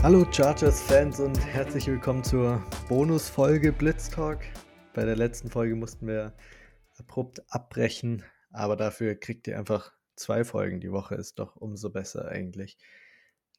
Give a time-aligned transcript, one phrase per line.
[0.00, 4.38] Hallo Chargers-Fans und herzlich willkommen zur Bonusfolge Blitz Talk.
[4.94, 6.34] Bei der letzten Folge mussten wir
[6.96, 8.22] abrupt abbrechen,
[8.52, 12.78] aber dafür kriegt ihr einfach zwei Folgen die Woche, ist doch umso besser eigentlich.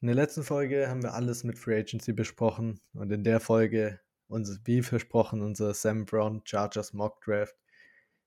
[0.00, 4.00] In der letzten Folge haben wir alles mit Free Agency besprochen und in der Folge,
[4.64, 7.56] wie versprochen, unser Sam Brown Chargers Mock Draft.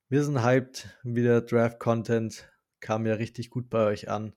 [0.09, 2.47] Wir sind hyped, wieder Draft-Content
[2.79, 4.33] kam ja richtig gut bei euch an.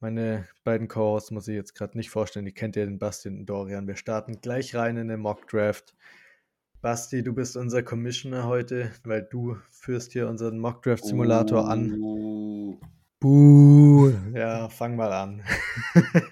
[0.00, 3.46] Meine beiden Co-Hosts muss ich jetzt gerade nicht vorstellen, die kennt ihr, den Basti und
[3.46, 3.86] Dorian.
[3.86, 5.96] Wir starten gleich rein in den Mock Draft.
[6.82, 11.68] Basti, du bist unser Commissioner heute, weil du führst hier unseren Mock Draft Simulator uh.
[11.68, 12.78] an.
[13.20, 14.12] Buh.
[14.34, 15.42] Ja, fang mal an.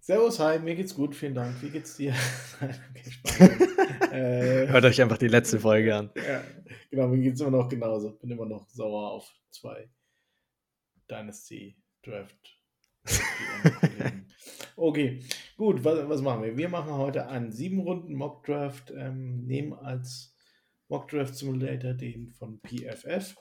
[0.00, 1.54] Servus, hi, mir geht's gut, vielen Dank.
[1.60, 2.14] Wie geht's dir?
[4.10, 6.10] äh, Hört euch einfach die letzte Folge an.
[6.16, 6.42] Ja,
[6.90, 8.12] genau, mir geht's immer noch genauso.
[8.12, 9.90] Bin immer noch sauer auf zwei
[11.12, 12.58] Dynasty Draft.
[14.76, 15.22] okay,
[15.58, 16.56] gut, was, was, machen wir?
[16.56, 20.34] Wir machen heute einen sieben Runden Mock Draft, ähm, nehmen als
[20.88, 23.36] Mock Draft Simulator den von PFF.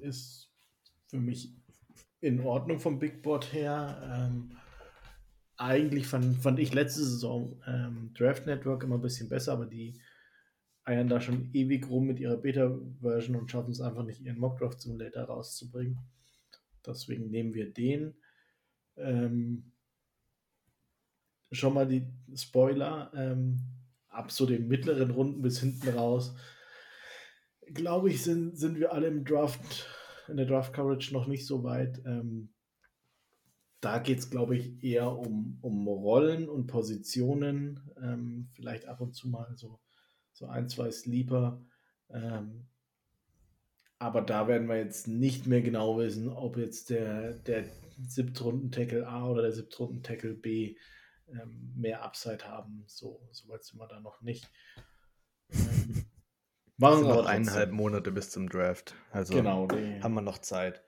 [0.00, 0.52] Ist
[1.08, 1.52] für mich
[2.20, 4.28] in Ordnung vom Big Board her.
[4.30, 4.56] Ähm,
[5.56, 10.00] eigentlich fand, fand ich letzte Saison ähm, Draft Network immer ein bisschen besser, aber die
[10.84, 14.58] eiern da schon ewig rum mit ihrer Beta-Version und schaffen es einfach nicht, ihren Mock
[14.58, 15.98] Draft Simulator rauszubringen.
[16.86, 18.14] Deswegen nehmen wir den.
[18.96, 19.72] Ähm,
[21.52, 23.10] schon mal die Spoiler.
[23.14, 23.60] Ähm,
[24.08, 26.34] ab so den mittleren Runden bis hinten raus.
[27.66, 29.86] Glaube ich, sind, sind wir alle im Draft,
[30.28, 32.00] in der Draft Coverage noch nicht so weit.
[32.06, 32.52] Ähm,
[33.80, 37.80] da geht es, glaube ich, eher um, um Rollen und Positionen.
[38.02, 39.80] Ähm, vielleicht ab und zu mal so,
[40.32, 41.62] so ein, zwei Sleeper.
[42.08, 42.68] Ähm,
[43.98, 47.64] aber da werden wir jetzt nicht mehr genau wissen, ob jetzt der, der
[48.06, 50.76] Siebtrunden-Tackle A oder der Siebtrunden-Tackle B
[51.28, 52.84] ähm, mehr Upside haben.
[52.86, 54.48] So, so weit sind wir da noch nicht.
[55.50, 56.04] Ähm,
[56.76, 58.94] machen wir noch eineinhalb Monate bis zum Draft.
[59.10, 60.82] Also genau, die, haben wir noch Zeit.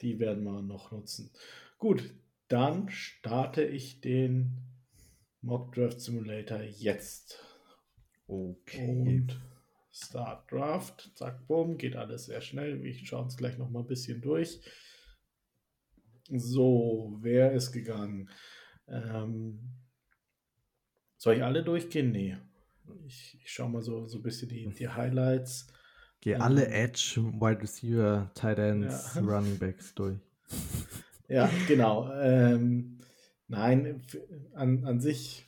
[0.00, 1.32] Die werden wir noch nutzen.
[1.78, 2.14] Gut,
[2.48, 4.64] dann starte ich den
[5.40, 7.38] Mock Draft Simulator jetzt.
[8.26, 8.86] Okay.
[8.88, 9.40] Und
[10.04, 12.82] Start Draft, zack, bumm, geht alles sehr schnell.
[12.82, 14.60] Wir schauen es gleich noch mal ein bisschen durch.
[16.30, 18.30] So, wer ist gegangen?
[18.86, 19.58] Ähm,
[21.16, 22.12] soll ich alle durchgehen?
[22.12, 22.36] Nee.
[23.06, 25.66] Ich, ich schaue mal so, so ein bisschen die, die Highlights.
[26.20, 29.20] Geh ähm, alle Edge, Wide Receiver, Tight Ends, ja.
[29.22, 30.18] Running Backs durch.
[31.28, 32.12] Ja, genau.
[32.14, 32.98] Ähm,
[33.48, 34.02] nein,
[34.54, 35.47] an, an sich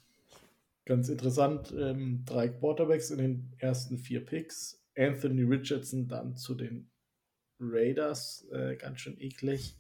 [0.91, 4.83] Ganz interessant, ähm, drei Quarterbacks in den ersten vier Picks.
[4.99, 6.91] Anthony Richardson dann zu den
[7.61, 9.77] Raiders, äh, ganz schön eklig.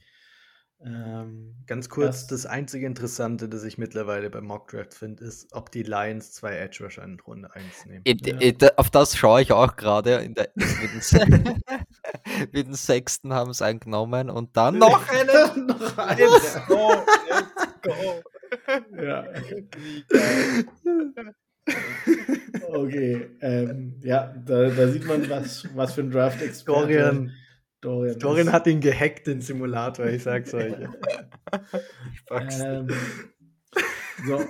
[0.78, 5.53] Ähm, Ganz kurz, das, das, einzige Interessante, das ich mittlerweile beim Mock Draft finde, ist,
[5.53, 8.03] ob die Lions zwei Edge Rusher in Runde 1 nehmen.
[8.04, 8.69] Ich, ja.
[8.76, 10.20] auf das schaue ich auch gerade.
[10.20, 11.60] mit, den,
[12.53, 15.66] mit den Sechsten haben es eingenommen und dann noch einen.
[15.66, 16.20] noch einen.
[16.20, 16.93] Let's go,
[17.28, 18.22] let's go.
[18.97, 19.26] Ja.
[22.72, 26.81] Okay, ähm, ja, da, da, sieht man, was, was für ein Draft-Experte.
[26.81, 27.32] Dorian,
[27.81, 30.72] Dorian, Dorian hat ihn gehackt, den Simulator, ich sag's euch.
[32.31, 32.88] ähm,
[34.26, 34.41] so.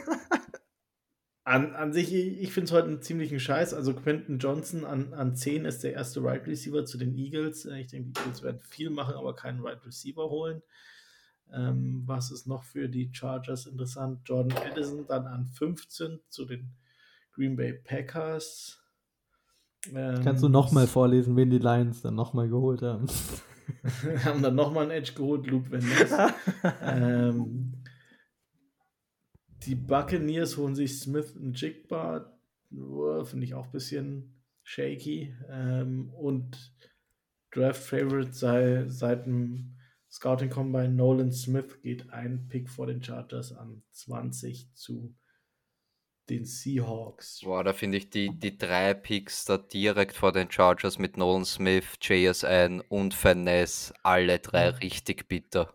[1.44, 3.74] An, an sich, ich finde es heute einen ziemlichen Scheiß.
[3.74, 7.64] Also Quentin Johnson an, an 10 ist der erste Right Receiver zu den Eagles.
[7.64, 10.62] Ich denke, die Eagles werden viel machen, aber keinen Right Receiver holen.
[11.54, 14.20] Ähm, was ist noch für die Chargers interessant?
[14.24, 16.72] Jordan Addison dann an 15 zu den
[17.32, 18.80] Green Bay Packers.
[19.92, 23.06] Ähm, Kannst du nochmal vorlesen, wen die Lions dann nochmal geholt haben?
[24.24, 26.12] haben dann nochmal einen Edge geholt, Luke Ness.
[26.82, 27.72] ähm,
[29.66, 32.32] die Buccaneers holen sich Smith und Jigba.
[33.24, 35.34] Finde ich auch ein bisschen shaky.
[35.48, 36.72] Ähm, und
[37.50, 39.76] Draft Favorite sei seit dem
[40.10, 45.14] Scouting Combine Nolan Smith geht ein Pick vor den Chargers an 20 zu
[46.28, 47.40] den Seahawks.
[47.42, 51.44] Boah, da finde ich die, die drei Picks da direkt vor den Chargers mit Nolan
[51.44, 55.74] Smith, JSN und Finesse, alle drei richtig bitter.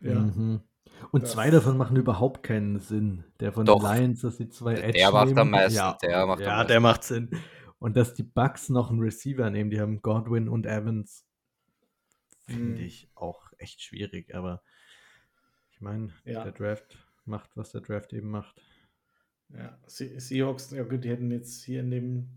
[0.00, 0.14] Ja.
[0.14, 0.62] Mhm.
[1.10, 3.24] Und das zwei davon machen überhaupt keinen Sinn.
[3.40, 5.38] Der von Doch, den Lions, dass die zwei Edge Der macht nehmen.
[5.38, 5.76] am meisten.
[5.76, 7.30] Ja, der macht, ja, der macht Sinn.
[7.78, 11.26] Und dass die Bucks noch einen Receiver nehmen, die haben Godwin und Evans.
[12.46, 12.86] Finde mhm.
[12.86, 14.62] ich auch echt schwierig, aber
[15.72, 16.42] ich meine, ja.
[16.42, 18.60] der Draft macht, was der Draft eben macht.
[19.50, 22.28] Ja, Seahawks, ja gut, die hätten jetzt hier in dem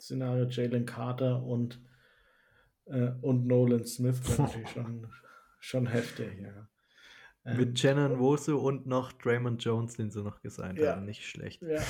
[0.00, 1.80] Szenario Jalen Carter und,
[2.86, 5.06] äh, und Nolan Smith, natürlich schon,
[5.60, 6.68] schon heftig, ja.
[7.44, 10.94] Ähm, Mit Shannon Wosu und noch Draymond Jones, den sie noch gesigned Ja.
[10.96, 11.04] haben.
[11.04, 11.60] Nicht schlecht.
[11.62, 11.82] Ja.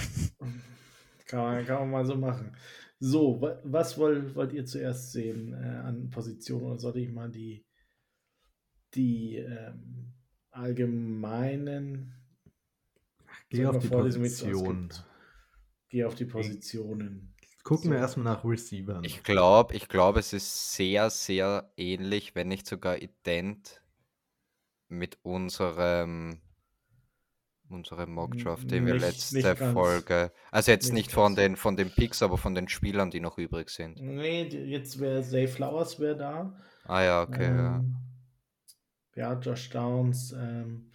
[1.27, 2.57] Kann man, kann man mal so machen.
[2.99, 6.65] So, wa- was wollt, wollt ihr zuerst sehen äh, an Positionen?
[6.65, 7.65] Oder sollte ich mal die,
[8.95, 10.13] die ähm,
[10.51, 12.15] allgemeinen.
[13.49, 14.91] Geh Soll auf die Position.
[15.89, 17.35] Geh auf die Positionen.
[17.65, 18.03] Gucken wir So.
[18.03, 19.05] erstmal nach Receivern.
[19.05, 23.83] Ich glaube, ich glaube, es ist sehr, sehr ähnlich, wenn nicht sogar ident
[24.89, 26.41] mit unserem,
[27.69, 29.57] unserem Mockdraft, den wir letzte.
[29.57, 30.33] Folge.
[30.51, 31.37] Also jetzt Nicht nicht, von ganz.
[31.37, 34.01] den von den Picks, aber von den Spielern, die noch übrig sind.
[34.01, 36.57] Nee, jetzt wäre Zay Flowers wäre da.
[36.85, 37.47] Ah ja, okay.
[37.47, 37.85] Ähm, ja,
[39.41, 40.91] Josh Downs, ähm,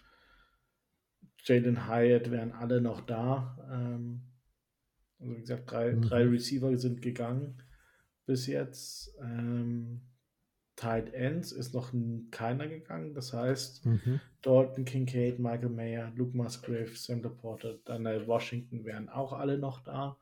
[1.44, 3.56] Jalen Hyatt wären alle noch da.
[3.70, 4.22] Ähm,
[5.18, 6.02] also wie gesagt, drei, Mhm.
[6.02, 7.62] drei Receiver sind gegangen
[8.26, 9.14] bis jetzt.
[9.20, 10.02] Ähm,
[10.76, 11.92] Tight Ends ist noch
[12.30, 13.14] keiner gegangen.
[13.14, 14.20] Das heißt, Mhm.
[14.42, 20.16] Dalton Kincaid, Michael Mayer, Luke Musgrave, Sam Laporta, Daniel Washington wären auch alle noch da.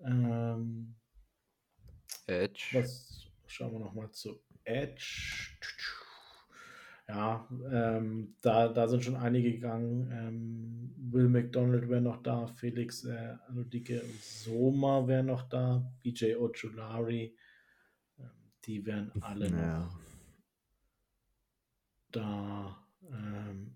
[0.00, 0.96] Ähm,
[2.26, 2.70] Edge.
[2.72, 5.50] was schauen wir nochmal zu Edge.
[7.06, 10.10] Ja, ähm, da, da sind schon einige gegangen.
[10.10, 17.36] Ähm, Will McDonald wäre noch da, Felix äh, Anudike Soma wäre noch da, BJ Ojulari.
[18.18, 18.30] Ähm,
[18.64, 19.90] die wären alle noch Ja.
[22.10, 22.78] da.
[23.02, 23.74] Ähm,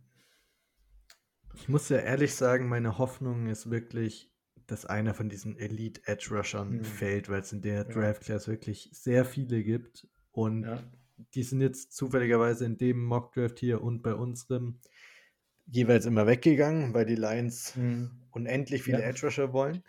[1.55, 4.33] Ich muss ja ehrlich sagen, meine Hoffnung ist wirklich,
[4.67, 6.85] dass einer von diesen Elite Edge Rushern Hm.
[6.85, 7.85] fällt, weil es in der Ja.
[7.85, 10.09] Draft Class wirklich sehr viele gibt.
[10.31, 10.83] Und ja,
[11.35, 14.81] die sind jetzt zufälligerweise in dem Mock Draft hier und bei unserem
[15.67, 19.09] jeweils immer weggegangen, weil die Lions hm, unendlich viele Ja.
[19.09, 19.83] Edge Rusher wollen.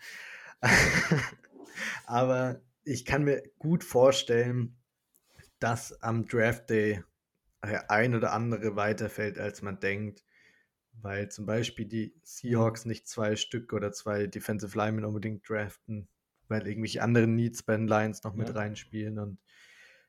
[2.06, 4.76] Aber ich kann mir gut vorstellen,
[5.58, 7.02] dass am Draft Day
[7.62, 10.24] ein oder andere weiterfällt, als man denkt,
[11.02, 16.08] weil zum Beispiel die Seahawks nicht zwei Stück oder zwei Defensive Linemen unbedingt draften,
[16.48, 18.54] weil irgendwelche anderen Needs bei den Lions noch mit Ja.
[18.54, 19.38] reinspielen und,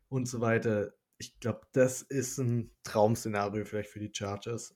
[0.10, 0.94] und so weiter.
[1.22, 4.76] Ich glaube, das ist ein Traum-Szenario vielleicht für die Chargers.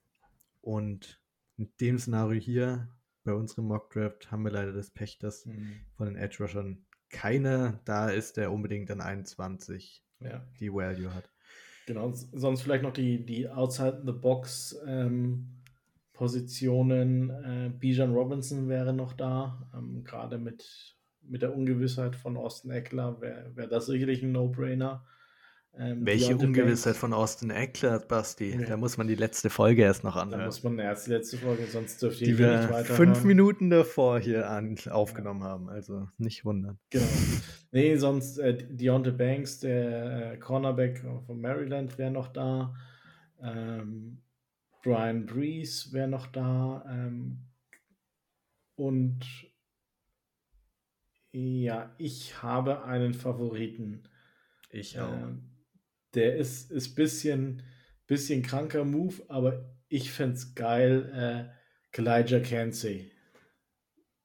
[0.61, 1.19] Und
[1.57, 2.87] in dem Szenario hier,
[3.23, 6.85] bei unserem Mock Draft, haben wir leider das Pech, dass hm, von den Edge Rushern
[7.09, 10.45] keiner da ist, der unbedingt an 21 ja.
[10.59, 11.31] die Value hat.
[11.87, 15.63] Genau, sonst vielleicht noch die, die Outside the Box ähm,
[16.13, 17.31] Positionen.
[17.31, 23.19] Äh, Bijan Robinson wäre noch da, ähm, gerade mit, mit der Ungewissheit von Austin Eckler
[23.19, 25.03] wäre wär das sicherlich ein No-Brainer.
[25.77, 28.51] Ähm, Welche Deontay Ungewissheit Banks, von Austin Eckler, Basti?
[28.51, 28.65] Ja.
[28.65, 30.45] Da muss man die letzte Folge erst noch Da anhören.
[30.45, 32.93] muss man erst die letzte Folge, sonst dürft ihr die hier nicht wir weiter.
[32.93, 35.69] fünf Minuten davor hier an, aufgenommen haben.
[35.69, 36.79] Also nicht wundern.
[36.89, 37.05] Genau.
[37.71, 42.73] Nee, sonst äh, Deontay Banks, der äh, Cornerback von Maryland, wäre noch da.
[43.41, 44.21] Ähm,
[44.83, 46.85] Brian Brees wäre noch da.
[46.89, 47.39] Ähm,
[48.75, 49.25] und
[51.31, 54.07] ja, ich habe einen Favoriten.
[54.69, 55.54] Ich Ähm,
[56.15, 57.63] der ist ein bisschen,
[58.07, 61.11] bisschen kranker Move, aber ich fände es geil.
[61.51, 61.55] Äh,
[61.91, 63.11] Kalijah Cansey.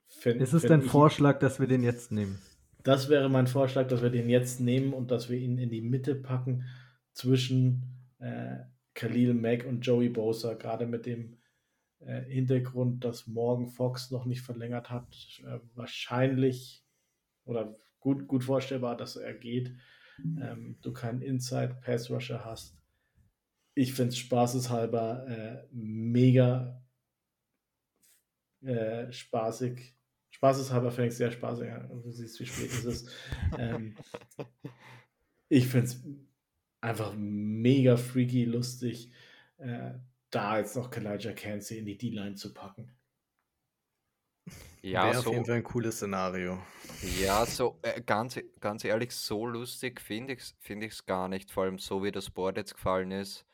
[0.09, 2.39] Fänd- ist es dein ich- Vorschlag, dass wir den jetzt nehmen?
[2.83, 5.83] das wäre mein Vorschlag, dass wir den jetzt nehmen und dass wir ihn in die
[5.83, 6.65] Mitte packen
[7.13, 7.83] zwischen
[8.19, 8.57] äh,
[8.95, 11.37] Khalil Mack und Joey Bosa, gerade mit dem
[12.00, 15.14] äh, Hintergrund, dass Morgan Fox noch nicht verlängert hat.
[15.45, 16.83] Äh, wahrscheinlich
[17.45, 19.75] oder gut, gut vorstellbar, dass er geht.
[20.41, 22.77] Ähm, du keinen Inside Pass Rusher hast.
[23.75, 26.83] Ich finde es spaßeshalber äh, mega
[28.62, 29.97] äh, spaßig.
[30.31, 31.69] Spaßeshalber finde ich sehr spaßig.
[31.89, 33.11] Du siehst, wie spät es ist.
[33.59, 33.97] ähm,
[35.49, 36.03] ich finde es
[36.81, 39.12] einfach mega freaky, lustig,
[39.59, 39.93] äh,
[40.31, 42.93] da jetzt noch Kalijah Cansey in die D-Line zu packen.
[44.83, 46.59] Ja, Wäre auf so, jeden Fall ein cooles Szenario.
[47.01, 51.51] ja, so äh, ganz, ganz ehrlich, so lustig finde ich es find ich's gar nicht,
[51.51, 53.47] vor allem so wie das Board jetzt gefallen ist.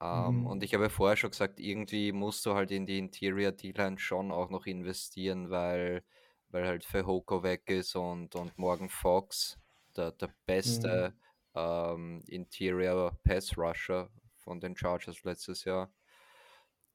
[0.00, 0.46] Ähm, Mhm.
[0.46, 3.98] Und ich habe ja vorher schon gesagt, irgendwie musst du halt in die Interior D-Line
[3.98, 6.04] schon auch noch investieren, weil,
[6.50, 9.58] weil halt Fehoko weg ist und, und Morgan Fox,
[9.96, 11.14] der, der beste
[11.54, 15.92] ähm, Interior Pass Rusher von den Chargers letztes Jahr.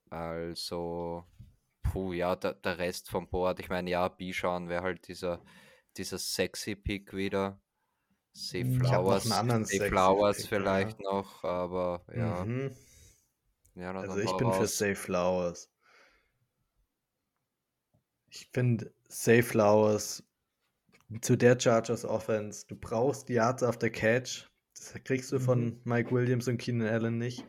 [0.09, 1.25] Also,
[1.95, 5.41] puh, ja, der, der Rest vom Board, ich meine, ja, Bijan wäre halt dieser,
[5.95, 7.61] dieser sexy Pick wieder.
[8.51, 12.75] Noch Flowers, sexy Flowers Pick, vielleicht noch, aber ja, Mhm.
[13.75, 14.77] ja, Also ich bin für raus.
[14.77, 15.71] Safe Flowers.
[18.29, 20.21] Ich finde Safe Flowers
[21.21, 24.49] zu der Chargers Offense, du brauchst die Yards after Catch.
[24.73, 25.81] Das kriegst du von Mhm.
[25.85, 27.45] Mike Williams und Keenan Allen nicht.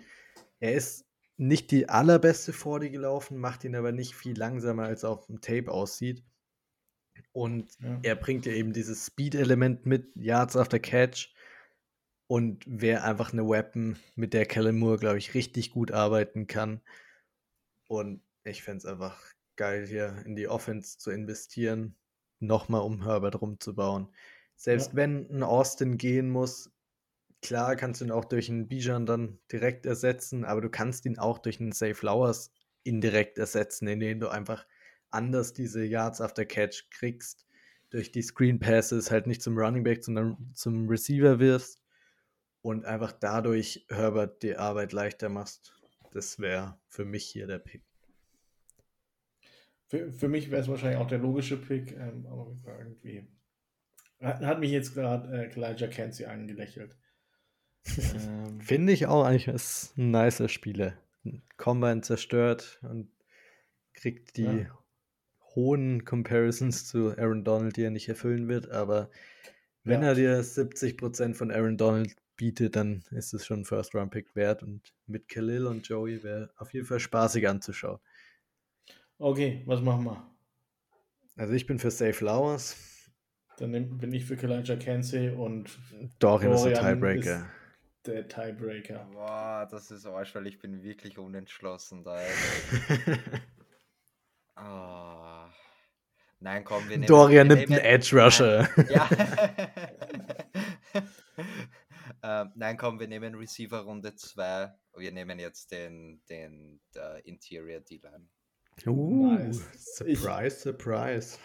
[0.61, 1.06] Er ist
[1.37, 5.71] nicht die allerbeste 40 gelaufen, macht ihn aber nicht viel langsamer, als auf dem Tape
[5.71, 6.25] aussieht.
[7.33, 7.99] Und ja.
[8.03, 11.35] er bringt ja eben dieses Speed-Element mit, Yards after Catch.
[12.29, 16.81] Und wäre einfach eine Weapon, mit der Kellen Moore, glaube ich, richtig gut arbeiten kann.
[17.87, 19.23] Und ich fände es einfach
[19.55, 21.95] geil, hier in die Offense zu investieren,
[22.41, 24.09] nochmal um Herbert rumzubauen.
[24.57, 24.97] Selbst ja.
[24.97, 26.71] wenn ein Austin gehen muss,
[27.43, 31.19] klar kannst du ihn auch durch einen Bijan dann direkt ersetzen, aber du kannst ihn
[31.19, 32.53] auch durch einen Safe Flowers
[32.83, 34.67] indirekt ersetzen, indem du einfach
[35.11, 37.47] anders diese Yards after Catch kriegst,
[37.91, 41.83] durch die Screen Passes halt nicht zum Running Back, sondern zum Receiver wirst
[42.63, 45.73] und einfach dadurch Herbert die Arbeit leichter machst.
[46.13, 47.83] Das wäre für mich hier der Pick.
[49.89, 53.29] Für, für mich wäre es wahrscheinlich auch der logische Pick, ähm, aber irgendwie
[54.21, 56.97] hat, hat mich jetzt gerade äh, Elijah Cansey angelächelt.
[57.99, 60.95] Ähm, Finde ich auch eigentlich ist ein nicer Spieler.
[61.57, 63.11] Combine zerstört und
[63.95, 64.79] kriegt die ja.
[65.55, 69.11] hohen Comparisons zu Aaron Donald, die er nicht erfüllen wird, aber
[69.83, 70.09] wenn ja.
[70.09, 74.93] er dir 70% von Aaron Donald bietet, dann ist es schon ein First-Round-Pick wert und
[75.07, 77.99] mit Khalil und Joey wäre auf jeden Fall spaßig anzuschauen.
[79.19, 80.31] Okay, was machen wir?
[81.37, 82.77] Also ich bin für Safe Flowers.
[83.59, 85.79] Dann bin ich für Kalijah Kensey und
[86.19, 87.47] Dorian, Dorian ist der Tiebreaker.
[88.07, 89.09] Der Tiebreaker.
[89.13, 92.17] Boah, das ist Arsch, weil ich bin wirklich unentschlossen da.
[94.57, 95.51] oh.
[96.39, 97.07] Nein, komm, wir nehmen.
[97.07, 98.69] Dorian nimmt einen Edge Rusher.
[98.91, 99.09] Ja.
[102.43, 104.71] ähm, nein, komm, wir nehmen Receiver Runde 2.
[104.99, 106.79] Wir nehmen jetzt den, den
[107.25, 108.29] Interior D-Line.
[108.87, 109.65] Uh, nice.
[109.97, 111.39] Surprise, ich, surprise.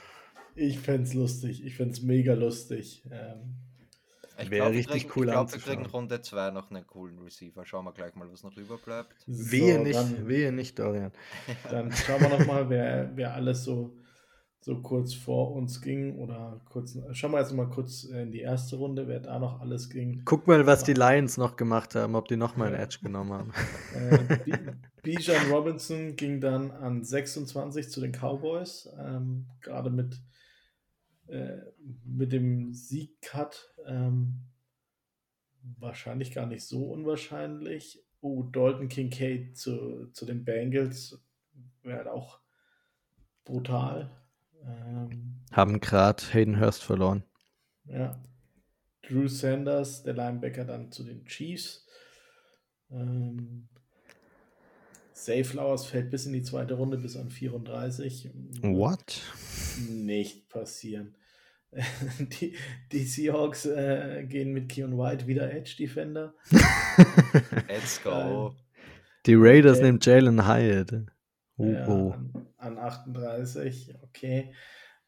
[0.56, 1.64] Ich fände es lustig.
[1.66, 3.08] Ich fände es mega lustig.
[3.10, 3.56] Ähm,
[4.38, 7.66] Wäre richtig kriegen, cool Ich glaube, wir kriegen Runde 2 noch einen coolen Receiver.
[7.66, 9.14] Schauen wir gleich mal, was noch überbleibt.
[9.28, 11.12] So, wehe nicht, dann, wehe nicht, Dorian.
[11.70, 13.96] Dann schauen wir noch mal, wer, wer alles so,
[14.62, 16.18] so kurz vor uns ging.
[16.18, 19.90] Oder kurz, schauen wir jetzt mal kurz in die erste Runde, wer da noch alles
[19.90, 20.22] ging.
[20.26, 23.34] Guck mal, was die Lions noch gemacht haben, ob die noch mal einen Edge genommen
[23.34, 23.52] haben.
[23.94, 24.58] Äh,
[25.04, 28.88] Bijan Robinson ging dann an 26 zu den Cowboys.
[29.00, 30.22] Ähm, Gerade mit
[31.32, 31.62] äh,
[32.04, 34.42] mit dem Sieg-Cut ähm,
[35.80, 38.04] wahrscheinlich gar nicht so unwahrscheinlich.
[38.20, 41.24] Oh, Dalton Kincaid zu, zu den Bengals
[41.84, 42.40] wäre halt auch
[43.46, 44.12] brutal.
[44.64, 47.24] Ähm, Haben gerade Hayden Hurst verloren.
[47.86, 48.22] Ja.
[49.02, 51.88] Drew Sanders, der Linebacker, dann zu den Chiefs.
[52.92, 53.70] Ähm,
[55.14, 58.32] Flowers fällt bis in die zweite Runde, bis an 34.
[58.62, 59.22] What?
[59.90, 61.16] Nicht passieren.
[62.20, 62.56] Die,
[62.92, 66.34] die Seahawks äh, gehen mit Keon White wieder Edge Defender.
[67.70, 68.54] Let's go.
[69.26, 69.86] Die Raiders okay.
[69.86, 70.92] nehmen Jalen Hyatt.
[71.58, 72.12] Uh, ja, oh.
[72.12, 74.54] an, an, 38, okay.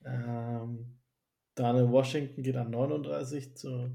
[0.06, 1.00] Ähm,
[1.56, 3.92] Daniel Washington geht an 39 zu,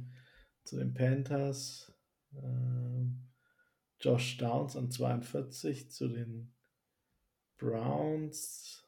[0.64, 1.92] zu den Panthers.
[2.34, 3.28] Ähm,
[4.00, 6.52] Josh Downs an 42 zu den
[7.56, 8.88] Browns.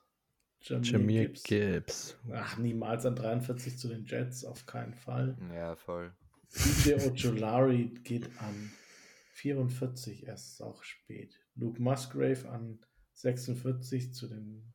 [0.63, 1.43] Jameer Gibbs.
[1.45, 2.19] Gibbs.
[2.33, 5.37] Ach, niemals an 43 zu den Jets, auf keinen Fall.
[5.55, 6.13] Ja, voll.
[6.55, 8.71] DJ Ojolari geht an
[9.35, 11.39] 44, erst auch spät.
[11.55, 12.79] Luke Musgrave an
[13.15, 14.73] 46 zu den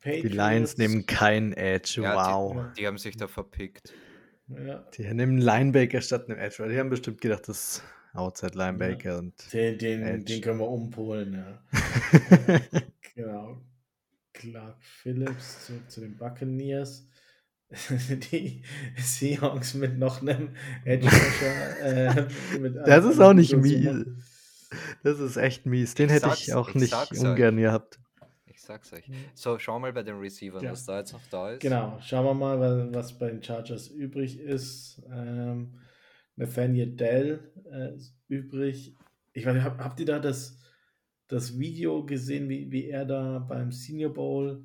[0.00, 0.22] Patriots.
[0.22, 2.66] Die Lions nehmen keinen Edge, ja, wow.
[2.76, 3.92] Die, die, haben sich da verpickt.
[4.48, 4.86] Ja.
[4.94, 7.82] Die nehmen Linebaker statt einem Edge, weil die haben bestimmt gedacht, das ist
[8.12, 9.18] Outside Linebaker ja.
[9.18, 9.52] und.
[9.52, 11.62] Den, den, den, können wir umpolen, ja.
[13.14, 13.60] genau.
[14.50, 17.08] Clark Phillips zu, zu den Buccaneers.
[18.32, 18.62] die
[18.96, 20.50] Seahawks mit noch einem
[20.84, 21.08] Edge
[21.82, 22.26] äh,
[22.86, 24.06] Das ist auch nicht mies.
[25.02, 25.94] Das ist echt mies.
[25.94, 27.62] Den ich hätte ich auch ich nicht ungern euch.
[27.62, 27.98] gehabt.
[28.46, 29.04] Ich sag's euch.
[29.34, 30.72] So, schau mal bei den Receivern, ja.
[30.72, 31.60] was da jetzt noch da ist.
[31.60, 35.02] Genau, schauen wir mal, was bei den Chargers übrig ist.
[35.10, 35.80] Ähm,
[36.36, 38.94] Nathaniel Dell äh, ist übrig.
[39.32, 40.58] Ich weiß, hab, habt ihr da das
[41.28, 44.64] das Video gesehen, wie, wie er da beim Senior Bowl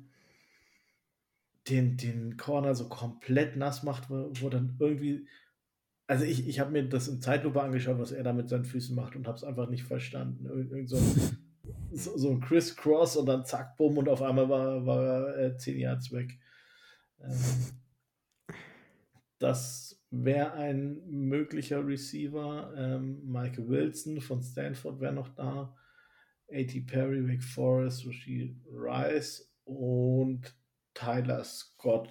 [1.68, 5.26] den, den Corner so komplett nass macht, wo, wo dann irgendwie.
[6.06, 8.96] Also ich, ich habe mir das in Zeitlupe angeschaut, was er da mit seinen Füßen
[8.96, 10.46] macht und habe es einfach nicht verstanden.
[10.46, 10.98] Irgend so,
[11.92, 15.38] so, so ein Criss Cross und dann zack, bumm und auf einmal war, war er
[15.38, 16.36] äh, zehn Yards weg.
[17.20, 17.38] Ähm,
[19.38, 22.74] das wäre ein möglicher Receiver.
[22.76, 25.76] Ähm, Michael Wilson von Stanford wäre noch da.
[26.52, 26.80] A.T.
[26.82, 30.54] Perry, Wake Forest, Rashid Rice und
[30.94, 32.10] Tyler Scott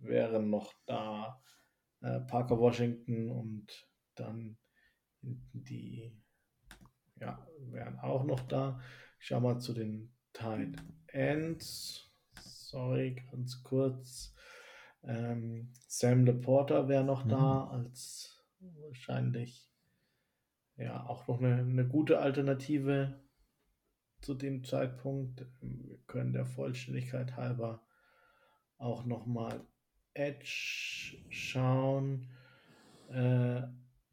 [0.00, 1.42] wären noch da.
[2.02, 4.56] Äh, Parker Washington und dann
[5.22, 6.12] die
[7.20, 8.80] ja, wären auch noch da.
[9.18, 10.76] Ich schau mal zu den Tight
[11.08, 12.10] Ends.
[12.40, 14.34] Sorry, ganz kurz.
[15.02, 17.30] Ähm, Sam Laporta wäre noch mhm.
[17.30, 19.70] da als wahrscheinlich
[20.76, 23.20] ja auch noch eine, eine gute Alternative
[24.20, 25.46] zu dem Zeitpunkt.
[25.60, 27.82] Wir können der Vollständigkeit halber
[28.78, 29.60] auch nochmal
[30.14, 32.26] Edge schauen.
[33.08, 33.62] Äh,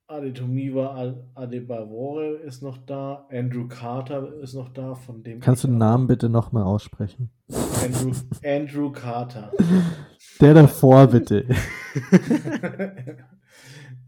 [0.09, 3.27] Adetomiwa Adebavore ist noch da.
[3.29, 4.95] Andrew Carter ist noch da.
[4.95, 7.29] Von dem Kannst du den Namen bitte nochmal aussprechen?
[7.83, 9.51] Andrew, Andrew Carter.
[10.39, 11.45] Der davor, bitte.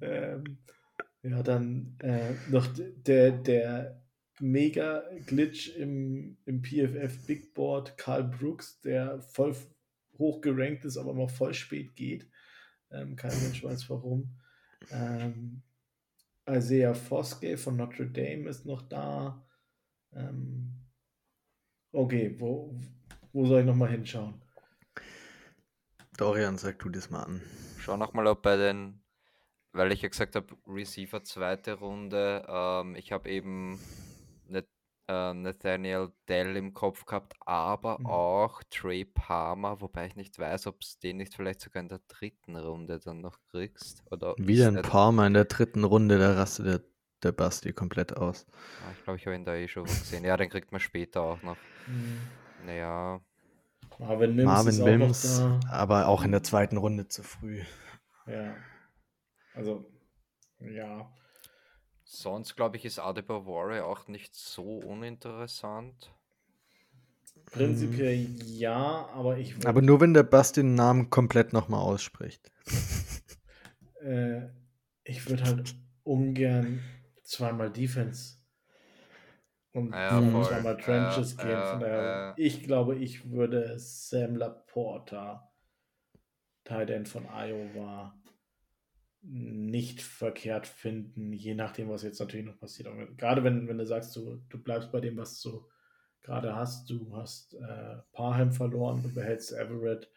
[0.02, 0.58] ähm,
[1.22, 2.68] ja, dann äh, noch
[3.06, 4.02] der, der
[4.40, 9.56] Mega-Glitch im, im PFF Big Board, Karl Brooks, der voll
[10.18, 12.30] hoch gerankt ist, aber noch voll spät geht.
[12.92, 14.38] Ähm, kein Mensch weiß warum.
[14.92, 15.62] Ähm,
[16.50, 19.46] Isaiah Foskey von Notre Dame ist noch da.
[20.14, 20.74] Ähm,
[21.92, 22.76] okay, wo,
[23.32, 24.42] wo soll ich nochmal hinschauen?
[26.18, 27.42] Dorian, sag du das mal an.
[27.80, 29.02] Schau nochmal, ob bei den,
[29.72, 33.80] weil ich ja gesagt habe, Receiver zweite Runde, ähm, ich habe eben
[35.10, 38.06] äh, Nathaniel Dell im Kopf gehabt, aber mhm.
[38.06, 42.02] auch Trey Palmer, wobei ich nicht weiß, ob es den nicht vielleicht sogar in der
[42.08, 44.04] dritten Runde dann noch kriegst.
[44.12, 46.82] Oder Wieder ein Palmer in der dritten Runde, da rastet der,
[47.24, 48.46] der Basti komplett aus.
[48.52, 50.24] Ja, ich glaube, ich habe ihn da eh schon gesehen.
[50.24, 51.58] Ja, den kriegt man später auch noch.
[51.88, 52.20] Mhm.
[52.66, 53.20] Naja.
[53.98, 57.64] Marvin Mims, Marvin Mims aber auch in der zweiten Runde zu früh.
[58.28, 58.56] Ja.
[59.56, 59.92] Also,
[60.60, 61.12] ja.
[62.12, 66.12] Sonst glaube ich, ist Adebayor auch nicht so uninteressant.
[67.46, 69.56] Prinzipiell ja, aber ich.
[69.68, 72.52] Aber nur wenn der Bass den Namen komplett nochmal ausspricht.
[74.02, 74.42] äh,
[75.04, 76.80] ich würde halt ungern
[77.22, 78.38] zweimal Defense
[79.72, 81.52] und ja, zweimal Trenches ja, gehen.
[81.52, 85.48] Ja, Von daher, ich glaube, ich würde Sam Laporta,
[86.64, 88.19] Tight End von Iowa,
[89.22, 92.88] nicht verkehrt finden, je nachdem, was jetzt natürlich noch passiert.
[92.88, 95.68] Aber gerade wenn, wenn du sagst, du, du bleibst bei dem, was du
[96.22, 100.10] gerade hast, du hast äh, Parham verloren, du behältst Everett,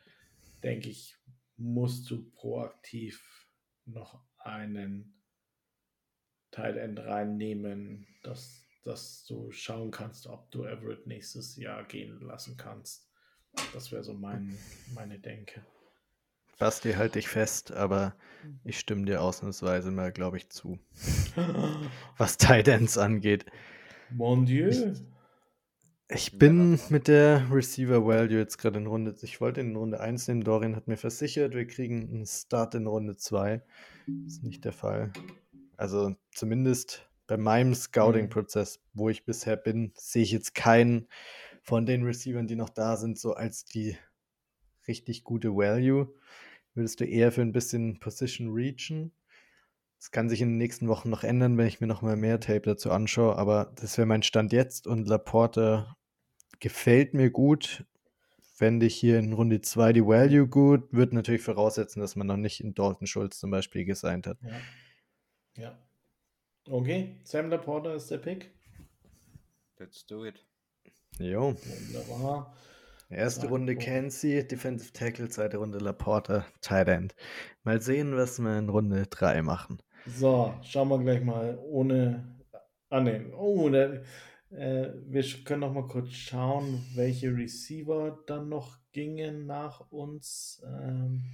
[0.63, 1.17] denke ich,
[1.57, 3.49] musst du proaktiv
[3.85, 5.15] noch einen
[6.51, 12.57] Teil End reinnehmen, dass, dass du schauen kannst, ob du Everett nächstes Jahr gehen lassen
[12.57, 13.09] kannst.
[13.73, 14.57] Das wäre so mein,
[14.95, 15.65] meine Denke.
[16.59, 18.15] Basti, halte dich fest, aber
[18.65, 20.79] ich stimme dir ausnahmsweise mal, glaube ich, zu.
[22.17, 23.47] Was Titans angeht.
[24.11, 24.69] Mon Dieu.
[24.69, 24.85] Ich,
[26.09, 29.15] ich bin mit der Receiver Value jetzt gerade in Runde.
[29.23, 30.45] Ich wollte in Runde 1 nehmen.
[30.45, 33.63] Dorian hat mir versichert, wir kriegen einen Start in Runde 2.
[34.07, 35.13] Das ist nicht der Fall.
[35.77, 41.09] Also zumindest bei meinem Scouting-Prozess, wo ich bisher bin, sehe ich jetzt keinen
[41.63, 43.97] von den Receivern, die noch da sind, so als die
[44.89, 46.13] richtig gute Value
[46.75, 49.13] würdest du eher für ein bisschen Position reachen.
[49.99, 52.41] Das kann sich in den nächsten Wochen noch ändern, wenn ich mir noch mal mehr
[52.41, 55.95] Tape dazu anschaue, aber das wäre mein Stand jetzt und Laporte
[56.59, 57.85] gefällt mir gut.
[58.55, 62.37] Fände ich hier in Runde 2 die Value gut, wird natürlich voraussetzen, dass man noch
[62.37, 64.39] nicht in Dalton Schulz zum Beispiel gesigned hat.
[64.43, 65.63] Ja.
[65.63, 65.79] ja.
[66.69, 68.51] Okay, Sam Laporte ist der Pick.
[69.79, 70.45] Let's do it.
[71.19, 71.55] Jo.
[71.55, 72.57] Wunderbar.
[73.13, 77.15] Erste Runde Kenzie, Defensive Tackle, zweite Runde Laporta, Tight End.
[77.63, 79.79] Mal sehen, was wir in Runde 3 machen.
[80.07, 82.37] So, schauen wir gleich mal ohne.
[82.89, 83.33] Ah, ne.
[83.37, 84.03] Oh, der,
[84.51, 90.63] äh, wir können noch mal kurz schauen, welche Receiver dann noch gingen nach uns.
[90.67, 91.25] Ähm,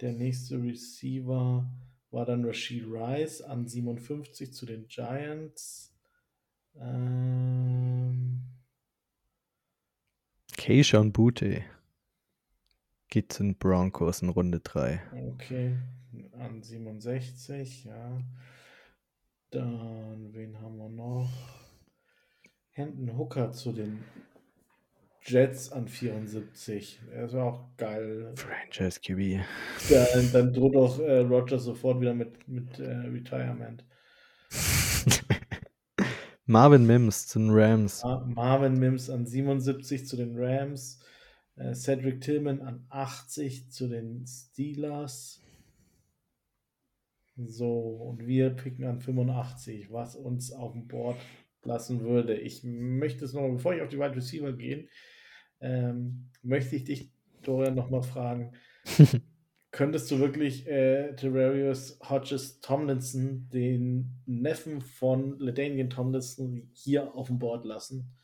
[0.00, 1.70] der nächste Receiver
[2.10, 5.94] war dann Rashid Rice an 57 zu den Giants.
[6.76, 8.42] Ähm,
[10.56, 11.62] Keishon Bute
[13.08, 15.00] geht zu den Broncos in Runde 3.
[15.32, 15.76] Okay,
[16.32, 18.20] an 67, ja.
[19.50, 21.30] Dann, wen haben wir noch?
[22.70, 24.02] Hendon Hooker zu den
[25.24, 27.00] Jets an 74.
[27.14, 28.32] Das wäre auch geil.
[28.34, 29.44] Franchise QB.
[29.90, 33.84] Dann, dann droht auch äh, Rogers sofort wieder mit, mit äh, Retirement.
[36.52, 38.04] Marvin Mims zu den Rams.
[38.26, 41.00] Marvin Mims an 77 zu den Rams.
[41.56, 45.40] Äh, Cedric Tillman an 80 zu den Steelers.
[47.36, 51.16] So, und wir picken an 85, was uns auf dem Board
[51.62, 52.36] lassen würde.
[52.36, 54.88] Ich möchte es noch, bevor ich auf die Wide Receiver gehe,
[55.60, 57.12] ähm, möchte ich dich,
[57.42, 58.52] Dorian, nochmal fragen.
[59.72, 67.38] könntest du wirklich äh, Terrarius Hodges Tomlinson, den Neffen von Ledanian Tomlinson, hier auf dem
[67.38, 68.14] Board lassen?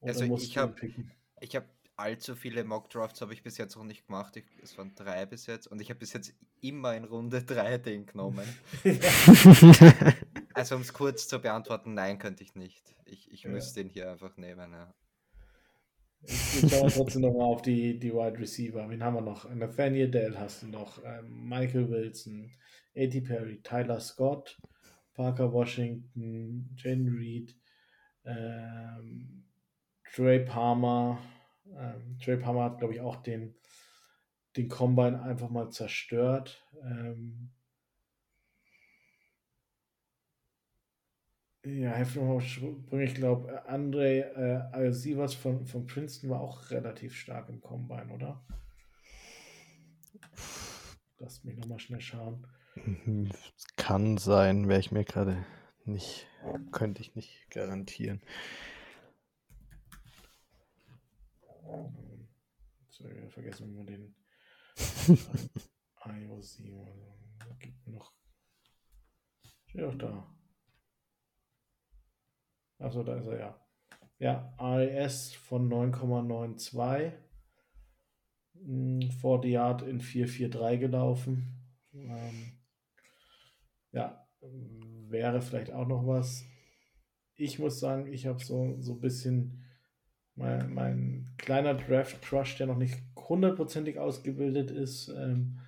[0.00, 0.74] Oder also ich habe
[1.40, 4.36] ich habe allzu viele Mock Drafts habe ich bis jetzt noch nicht gemacht.
[4.36, 7.78] Ich, es waren drei bis jetzt und ich habe bis jetzt immer in Runde drei
[7.78, 8.46] den genommen.
[10.54, 12.94] also um es kurz zu beantworten, nein, könnte ich nicht.
[13.04, 13.50] Ich, ich ja.
[13.50, 14.72] müsste den hier einfach nehmen.
[14.72, 14.94] Ja.
[16.26, 18.88] Ich, schaue trotzdem nochmal auf die, die Wide Receiver.
[18.88, 19.52] Wen haben wir noch?
[19.54, 22.50] Nathaniel Dell hast du noch, ähm, Michael Wilson,
[22.96, 23.20] A.T.
[23.22, 24.58] Perry, Tyler Scott,
[25.14, 27.56] Parker Washington, Jane Reed,
[28.24, 29.44] ähm,
[30.14, 31.18] Trey Palmer.
[31.76, 33.54] Ähm, Trey Palmer hat, glaube ich, auch den,
[34.56, 36.64] den Combine einfach mal zerstört.
[36.82, 37.50] Ähm,
[41.64, 43.04] Ja, mal Sprünge.
[43.04, 48.44] Ich glaube, Andre äh, Alsivas von, von Princeton war auch relativ stark im Combine, oder?
[51.18, 52.46] Lass mich nochmal schnell schauen.
[53.76, 55.46] Kann sein, wäre ich mir gerade
[55.86, 56.26] nicht,
[56.70, 58.20] könnte ich nicht garantieren.
[62.90, 64.14] So, vergessen wir den
[66.04, 66.58] IOC.
[67.58, 68.12] Gibt noch.
[69.66, 70.33] Steht auch da.
[72.84, 73.60] Achso, da ist er ja.
[74.18, 77.12] Ja, AES von 9,92.
[79.20, 81.54] 40 Yard in 4,43 gelaufen.
[81.92, 82.52] Ähm,
[83.92, 84.26] ja,
[85.08, 86.44] wäre vielleicht auch noch was.
[87.36, 89.64] Ich muss sagen, ich habe so, so ein bisschen
[90.36, 95.60] mein, mein kleiner Draft-Crush, der noch nicht hundertprozentig ausgebildet ist, ähm,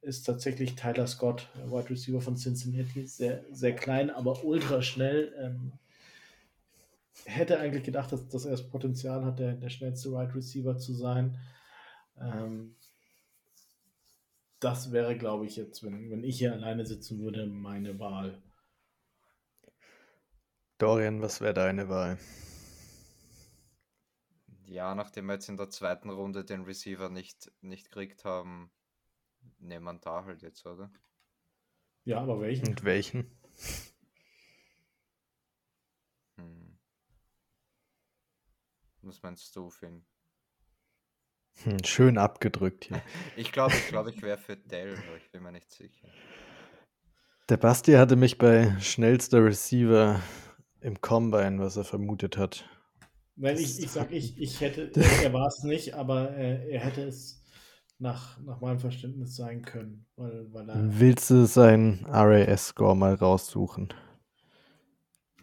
[0.00, 3.06] ist tatsächlich Tyler Scott, Wide Receiver von Cincinnati.
[3.06, 5.34] Sehr, sehr klein, aber ultra schnell.
[5.38, 5.72] Ähm,
[7.26, 10.94] hätte eigentlich gedacht, dass, dass er das Potenzial hat, der, der schnellste Wide Receiver zu
[10.94, 11.38] sein.
[12.18, 12.76] Ähm,
[14.60, 18.42] das wäre, glaube ich, jetzt, wenn, wenn ich hier alleine sitzen würde, meine Wahl.
[20.78, 22.18] Dorian, was wäre deine Wahl?
[24.66, 28.70] Ja, nachdem wir jetzt in der zweiten Runde den Receiver nicht, nicht gekriegt haben,
[29.58, 30.92] nehmen wir da halt jetzt, oder?
[32.04, 32.68] Ja, aber welchen?
[32.68, 33.30] Und welchen?
[39.02, 40.04] Was meinst du, Finn?
[41.64, 43.02] Hm, schön abgedrückt hier.
[43.36, 46.08] ich glaube, ich, glaub, ich wäre für Dell, aber ich bin mir nicht sicher.
[47.48, 50.20] Der Basti hatte mich bei schnellster Receiver
[50.80, 52.68] im Combine, was er vermutet hat.
[53.36, 57.02] Nein, ich, ich sag, ich, ich hätte, er war es nicht, aber äh, er hätte
[57.02, 57.42] es
[57.98, 60.06] nach, nach meinem Verständnis sein können.
[60.16, 63.92] Weil, weil er, Willst du seinen RAS-Score mal raussuchen?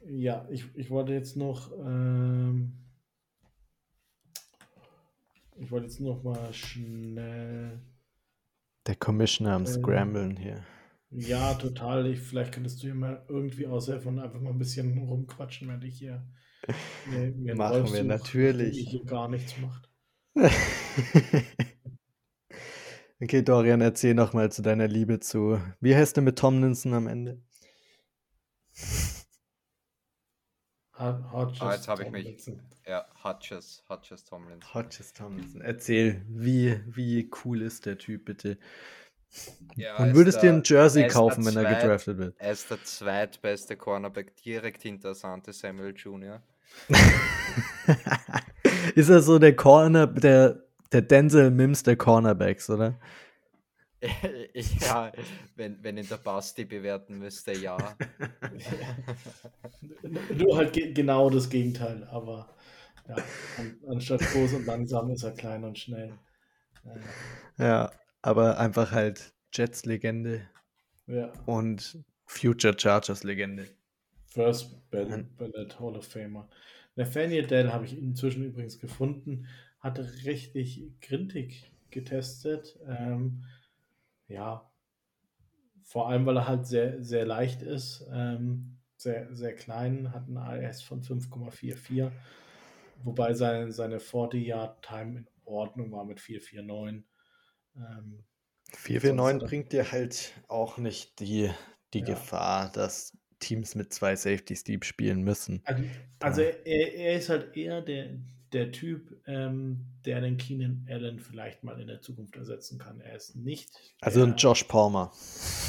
[0.10, 1.72] Ja, ich, ich wollte jetzt noch.
[1.74, 2.87] Ähm,
[5.60, 7.82] ich wollte jetzt noch mal schnell.
[8.86, 10.64] Der Commissioner am äh, Scramblen hier.
[11.10, 12.08] Ja, total.
[12.08, 15.82] Ich, vielleicht könntest du hier mal irgendwie aushelfen und einfach mal ein bisschen rumquatschen, wenn
[15.82, 16.26] ich hier.
[17.06, 18.78] Mir, mir Machen wir natürlich.
[18.80, 19.90] Ich hier gar nichts macht.
[23.22, 25.62] okay, Dorian, erzähl noch mal zu deiner Liebe zu.
[25.80, 27.42] Wie heißt du mit Tomlinson am Ende?
[31.00, 32.52] Hodges ah, jetzt habe ich mich.
[32.86, 34.74] Ja, Hodges, Hodges Tomlinson.
[34.74, 35.62] Hodges Tomlinson.
[35.62, 38.58] Erzähl, wie, wie cool ist der Typ, bitte?
[39.76, 42.36] Ja, Und würdest dir ein Jersey kaufen, wenn er gedraftet wird?
[42.40, 46.42] Er ist der zweitbeste Cornerback direkt hinter Sante Samuel Jr.
[48.96, 53.00] ist er so der Corner, der, der Denzel Mims der Cornerbacks, oder?
[54.82, 55.12] ja,
[55.56, 57.78] wenn, wenn ihn der Basti bewerten müsste, ja.
[60.38, 62.56] Nur halt ge genau das Gegenteil, aber
[63.08, 63.16] ja,
[63.58, 66.14] an, anstatt groß und langsam ist er klein und schnell.
[66.86, 70.48] Äh, ja, aber einfach halt Jets-Legende
[71.08, 71.32] ja.
[71.46, 73.68] und Future Chargers-Legende.
[74.28, 76.48] First Ballot Hall of Famer.
[76.96, 79.48] Nathaniel Dell habe ich inzwischen übrigens gefunden,
[79.80, 82.78] hatte richtig grintig getestet.
[82.88, 83.46] Ähm,
[84.28, 84.70] ja,
[85.84, 90.38] vor allem, weil er halt sehr, sehr leicht ist, ähm, sehr, sehr klein, hat einen
[90.38, 92.12] AS von 5,44,
[93.04, 97.04] wobei seine, seine 40-Yard-Time in Ordnung war mit 4,49.
[97.78, 98.26] Ähm,
[98.74, 101.52] 4,49 bringt dir halt auch nicht die,
[101.94, 102.06] die ja.
[102.06, 105.62] Gefahr, dass Teams mit zwei Safeties Deep spielen müssen.
[105.64, 105.84] Also,
[106.20, 108.20] also er, er, ist halt eher der,
[108.54, 113.02] der Typ, ähm, der den Keenan Allen vielleicht mal in der Zukunft ersetzen kann.
[113.02, 113.70] Er ist nicht.
[114.02, 115.12] Also ein Josh Palmer.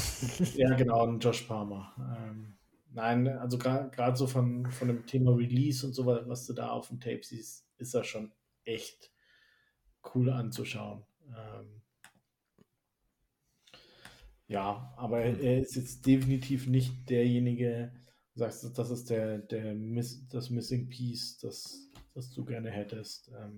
[0.55, 1.93] ja, genau, ein Josh Palmer.
[1.97, 2.57] Ähm,
[2.91, 6.87] nein, also gerade so von, von dem Thema Release und so, was du da auf
[6.89, 8.31] dem Tape siehst, ist das schon
[8.63, 9.11] echt
[10.13, 11.03] cool anzuschauen.
[11.27, 11.79] Ähm,
[14.49, 17.91] Ja, aber er, er ist jetzt definitiv nicht derjenige,
[18.33, 21.88] du sagst, das ist der, der Miss, das Missing Piece, das,
[22.19, 23.31] das du gerne hättest.
[23.39, 23.57] Ähm,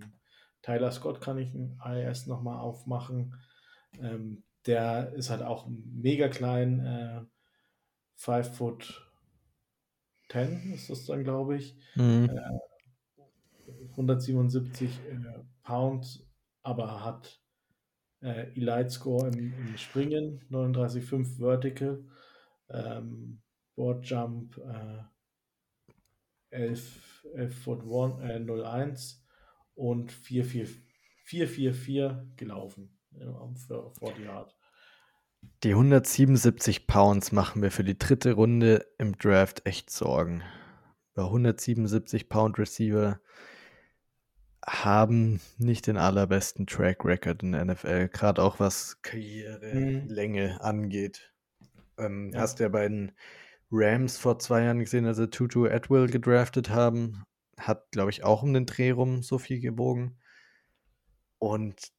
[0.62, 3.36] Tyler Scott kann ich ein IS nochmal aufmachen.
[4.00, 7.21] Ähm, der ist halt auch mega klein, äh,
[8.15, 9.12] 5 foot
[10.32, 11.76] 10 ist das dann, glaube ich.
[11.95, 12.30] Mhm.
[12.30, 12.60] Äh,
[13.91, 16.26] 177 äh, Pounds,
[16.62, 17.41] aber hat
[18.21, 22.04] äh, Elite Score im, im Springen, 39,5 Vertical,
[22.69, 23.41] ähm,
[23.76, 25.04] Board Jump äh,
[26.52, 27.11] 11, 11
[27.49, 29.21] Foot 1, äh, 01
[29.75, 32.97] und 444 gelaufen
[33.67, 34.55] für 40 Yard.
[35.63, 40.43] Die 177 Pounds machen mir für die dritte Runde im Draft echt Sorgen.
[41.13, 43.19] Bei 177 Pound Receiver
[44.65, 50.62] haben nicht den allerbesten Track Record in der NFL, gerade auch was Karrierelänge mhm.
[50.62, 51.34] angeht.
[51.97, 52.41] Ähm, ja.
[52.41, 53.12] Hast du ja bei den
[53.71, 57.23] Rams vor zwei Jahren gesehen, als sie Tutu Atwill gedraftet haben,
[57.57, 60.19] hat, glaube ich, auch um den Dreh rum so viel gebogen.
[61.39, 61.91] Und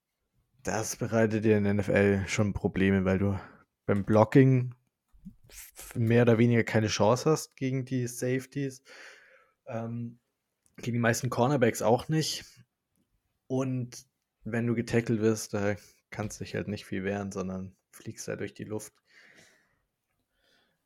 [0.62, 3.38] das bereitet dir in der NFL schon Probleme, weil du
[3.86, 4.74] beim Blocking
[5.94, 8.82] mehr oder weniger keine Chance hast gegen die Safeties.
[9.66, 10.18] Ähm,
[10.76, 12.44] gegen die meisten Cornerbacks auch nicht.
[13.46, 14.06] Und
[14.44, 15.76] wenn du getackelt wirst, da
[16.10, 18.92] kannst du dich halt nicht viel wehren, sondern fliegst da durch die Luft.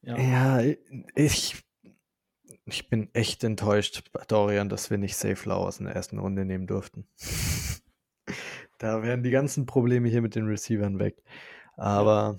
[0.06, 0.74] Ja, ja
[1.16, 1.64] ich,
[2.64, 6.68] ich bin echt enttäuscht, Dorian, dass wir nicht Safe Flowers in der ersten Runde nehmen
[6.68, 7.08] durften.
[8.78, 11.22] da wären die ganzen Probleme hier mit den Receivern weg.
[11.76, 12.38] Aber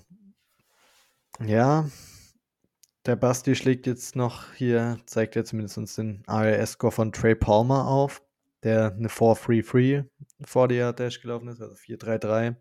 [1.44, 1.88] ja,
[3.04, 7.86] der Basti schlägt jetzt noch hier, zeigt ja zumindest uns den ARS-Score von Trey Palmer
[7.86, 8.22] auf,
[8.62, 10.08] der eine 4-3-3
[10.44, 12.56] vor der Dash gelaufen ist, also 4-3-3.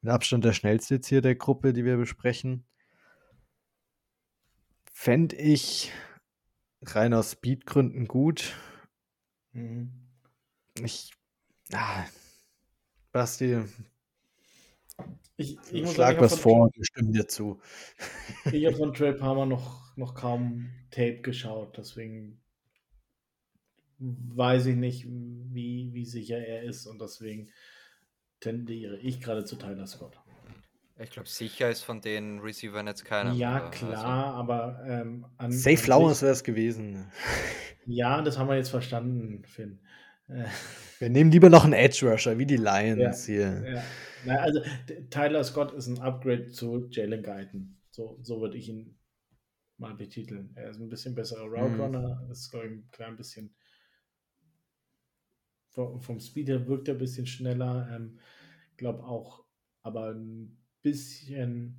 [0.00, 2.64] Mit Abstand der schnellste jetzt hier der Gruppe, die wir besprechen.
[5.02, 5.90] Fände ich
[6.80, 8.54] rein aus Speedgründen gut.
[9.50, 9.90] Mhm.
[10.80, 11.10] Ich.
[11.72, 12.04] Ah,
[13.10, 13.64] Basti,
[15.36, 17.60] ich, ich Schlag was vor und stimme dir zu.
[18.52, 22.40] Ich habe von Trey Palmer noch, noch kaum Tape geschaut, deswegen
[23.98, 27.50] weiß ich nicht, wie, wie sicher er ist und deswegen
[28.38, 30.21] tendiere ich gerade zu Tyler Scott.
[30.98, 33.32] Ich glaube, sicher ist von den Receivern jetzt keiner.
[33.32, 34.06] Ja, mehr, klar, also.
[34.06, 37.10] aber ähm, an, Safe Flowers wäre es gewesen.
[37.84, 39.80] Ja, das haben wir jetzt verstanden, Finn.
[41.00, 43.72] Wir nehmen lieber noch einen Edge Rusher, wie die Lions ja, hier.
[43.74, 43.82] Ja.
[44.24, 44.60] Na, also
[45.10, 47.76] Tyler Scott ist ein Upgrade zu Jalen Guyton.
[47.90, 49.00] So, so würde ich ihn
[49.78, 50.52] mal betiteln.
[50.54, 52.30] Er ist ein bisschen besserer Route Runner, mhm.
[52.30, 53.52] ist, glaube ich, ein klein bisschen
[55.72, 57.88] vom, Speed her wirkt er ein bisschen schneller.
[57.92, 58.18] Ähm,
[58.76, 59.44] glaube auch,
[59.82, 61.76] aber ein bisschen,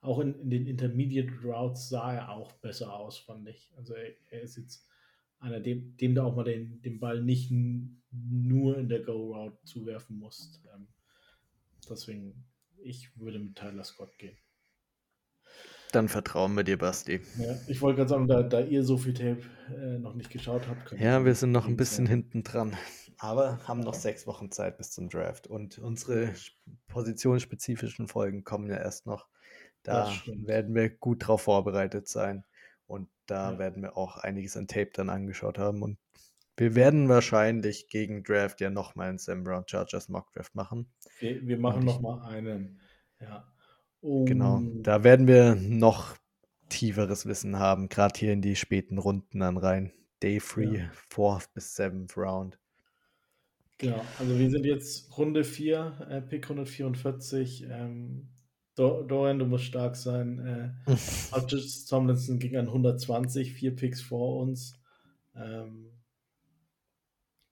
[0.00, 3.70] auch in, in, den Intermediate Routes sah er auch besser aus, fand ich.
[3.76, 4.86] Also er, er ist jetzt
[5.38, 10.18] einer, dem, dem du auch mal den, den Ball nicht nur in der Go-Route zuwerfen
[10.18, 10.62] musst.
[10.74, 10.88] Ähm,
[11.88, 12.44] Deswegen,
[12.82, 14.36] ich würde mit Tyler Scott gehen.
[15.92, 17.20] Dann vertrauen wir dir, Basti.
[17.38, 19.42] Ja, ich wollte gerade sagen, da, da, ihr so viel Tape
[19.74, 20.92] äh, noch nicht geschaut habt.
[21.00, 22.76] Ja, wir sind noch ein bisschen hinten dran.
[23.18, 25.46] Aber haben noch sechs Wochen Zeit bis zum Draft.
[25.46, 26.34] Und unsere
[26.88, 29.26] positionsspezifischen Folgen kommen ja erst noch.
[29.82, 32.44] Da werden wir gut drauf vorbereitet sein.
[32.86, 33.58] Und da ja.
[33.58, 35.82] werden wir auch einiges an Tape dann angeschaut haben.
[35.82, 35.98] Und
[36.56, 40.90] wir werden wahrscheinlich gegen Draft ja nochmal einen Sam Brown Chargers Mock Draft machen.
[41.20, 42.80] Wir, wir machen nochmal einen.
[43.20, 43.46] Ja.
[44.00, 44.60] Um, genau.
[44.82, 46.16] Da werden wir noch
[46.68, 49.92] tieferes Wissen haben, gerade hier in die späten Runden dann rein.
[50.22, 50.90] Day 3, ja.
[51.10, 52.58] 4 bis 7 Round.
[53.78, 57.66] Genau, also wir sind jetzt Runde 4, äh, Pick 144.
[57.70, 58.28] Ähm,
[58.74, 60.74] Dorian, du musst stark sein.
[60.86, 60.96] Äh,
[61.88, 64.78] Tomlinson ging an 120, vier Picks vor uns.
[65.34, 65.92] Ähm,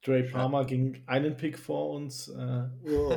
[0.03, 2.27] Dre Palmer ging einen Pick vor uns.
[2.27, 3.15] Äh, oh,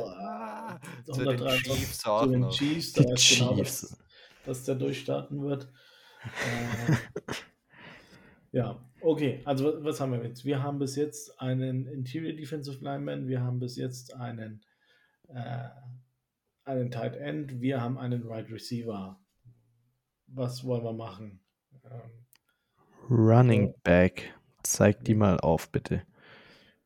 [1.11, 3.97] zu den Chiefs zu den Chiefs, da ist genau, dass,
[4.45, 5.71] dass der durchstarten wird.
[6.23, 6.95] äh,
[8.51, 9.41] ja, okay.
[9.45, 10.45] Also was haben wir jetzt?
[10.45, 14.61] Wir haben bis jetzt einen Interior Defensive Lineman, wir haben bis jetzt einen
[15.27, 15.69] äh,
[16.63, 19.19] einen Tight End, wir haben einen Wide right Receiver.
[20.27, 21.39] Was wollen wir machen?
[21.83, 22.25] Ähm,
[23.09, 24.35] Running Back.
[24.61, 26.03] Zeig die mal auf, bitte.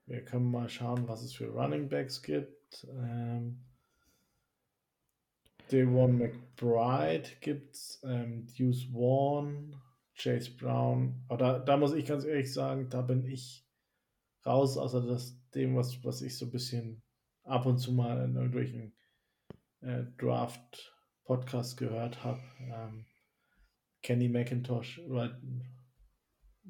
[0.05, 2.87] Wir können mal schauen, was es für Running Backs gibt.
[2.89, 3.65] Ähm,
[5.71, 9.75] Devon McBride gibt es, ähm, Deuce Vaughn,
[10.15, 11.23] Chase Brown.
[11.27, 13.65] Aber da, da muss ich ganz ehrlich sagen, da bin ich
[14.45, 17.01] raus, außer das, dem, was, was ich so ein bisschen
[17.43, 18.95] ab und zu mal in irgendwelchen
[19.81, 22.41] äh, Draft Podcast gehört habe.
[22.59, 23.05] Ähm,
[24.01, 24.99] Kenny McIntosh,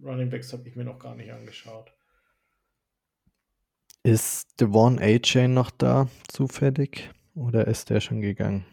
[0.02, 1.92] Running Backs habe ich mir noch gar nicht angeschaut.
[4.04, 7.10] Ist Devon A-Chain noch da, zufällig?
[7.36, 8.66] Oder ist der schon gegangen?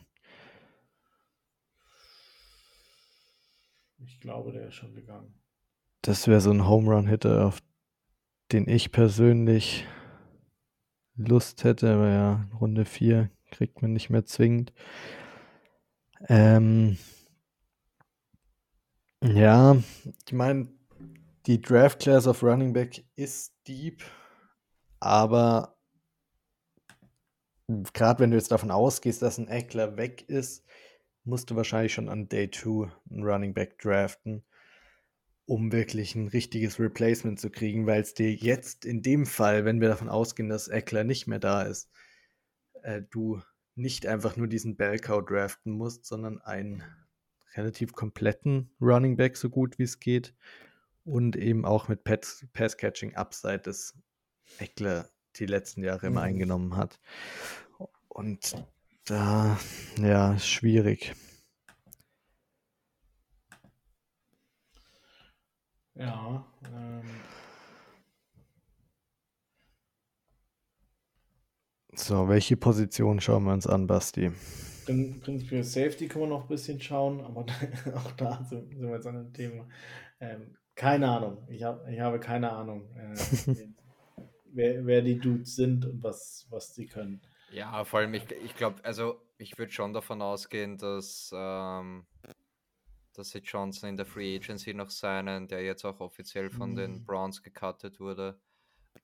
[4.05, 5.35] Ich glaube, der ist schon gegangen.
[6.03, 7.61] Das wäre so ein Home Run-Hitter, auf
[8.53, 9.87] den ich persönlich
[11.17, 14.73] Lust hätte, aber ja, Runde 4 kriegt man nicht mehr zwingend.
[16.29, 16.97] Ähm,
[19.23, 19.77] ja,
[20.27, 20.69] ich meine,
[21.47, 24.03] die Draft Class of Running Back ist deep,
[24.99, 25.77] aber
[27.93, 30.65] gerade wenn du jetzt davon ausgehst, dass ein Eckler weg ist,
[31.31, 34.45] musst du wahrscheinlich schon an Day 2 einen Running Back draften,
[35.47, 39.81] um wirklich ein richtiges Replacement zu kriegen, weil es dir jetzt in dem Fall, wenn
[39.81, 41.91] wir davon ausgehen, dass Eckler nicht mehr da ist,
[42.83, 43.41] äh, du
[43.77, 46.83] nicht einfach nur diesen Bellcow draften musst, sondern einen
[47.55, 50.35] relativ kompletten Running Back, so gut wie es geht.
[51.05, 53.97] Und eben auch mit Pass-Catching Upside, das
[54.59, 56.27] Eckler die letzten Jahre immer mhm.
[56.27, 57.01] eingenommen hat.
[58.09, 58.55] Und
[59.11, 59.59] da,
[59.99, 61.15] ja, schwierig.
[65.95, 66.47] Ja.
[66.65, 67.03] Ähm.
[71.93, 74.31] So, welche Position schauen wir uns an, Basti?
[74.87, 77.47] Prinzipiell Safety können wir noch ein bisschen schauen, aber
[77.95, 79.69] auch da sind, wir jetzt an dem Thema.
[80.21, 81.47] Ähm, keine Ahnung.
[81.49, 83.15] Ich, hab, ich habe keine Ahnung, äh,
[84.53, 87.21] wer, wer die Dudes sind und was, was sie können.
[87.51, 92.07] Ja, vor allem, ich, ich glaube, also ich würde schon davon ausgehen, dass, ähm,
[93.13, 96.77] dass sie Johnson in der Free Agency noch seinen, der jetzt auch offiziell von mhm.
[96.77, 98.41] den Browns gecuttet wurde.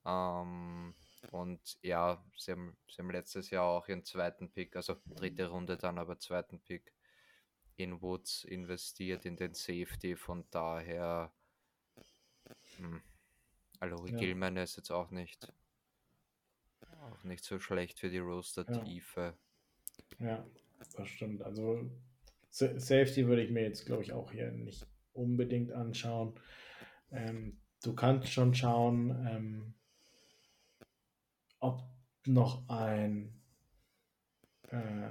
[0.05, 0.95] Ähm,
[1.33, 5.77] und ja, sie haben, sie haben letztes Jahr auch ihren zweiten Pick, also dritte Runde
[5.77, 6.93] dann, aber zweiten Pick
[7.77, 10.17] in Woods investiert, in den Safety.
[10.17, 11.33] Von daher,
[12.77, 13.03] hm,
[13.81, 14.19] Alori ja.
[14.19, 15.53] Gilman ist jetzt auch nicht,
[17.07, 19.35] auch nicht so schlecht für die Roster-Tiefe.
[20.19, 20.27] Ja.
[20.27, 20.47] ja,
[20.97, 21.43] das stimmt.
[21.43, 21.91] Also
[22.51, 26.35] Safety würde ich mir jetzt, glaube ich, auch hier nicht unbedingt anschauen.
[27.11, 29.75] Ähm, du kannst schon schauen, ähm,
[31.61, 31.83] ob
[32.27, 33.33] noch ein,
[34.71, 35.11] äh,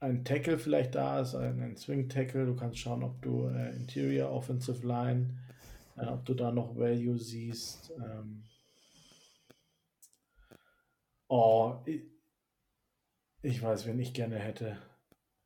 [0.00, 2.46] ein Tackle vielleicht da ist, ein, ein Swing Tackle.
[2.46, 5.38] Du kannst schauen, ob du äh, Interior Offensive Line,
[5.96, 7.92] äh, ob du da noch Value siehst.
[7.96, 8.44] Ähm,
[11.28, 12.02] oh, ich,
[13.42, 14.78] ich weiß, wen ich gerne hätte.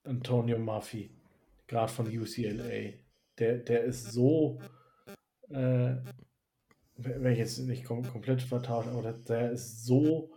[0.05, 1.11] Antonio Murphy,
[1.67, 2.95] gerade von UCLA.
[3.39, 4.61] Der, der ist so
[5.51, 5.97] äh,
[6.99, 10.33] wenn ich jetzt nicht kom komplett vertausche, aber der ist so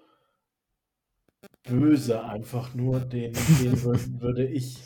[1.64, 3.84] böse einfach nur, den, den
[4.22, 4.78] würde ich,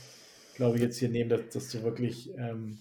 [0.55, 2.79] glaube ich, jetzt hier nehmen, dass, dass du wirklich ähm,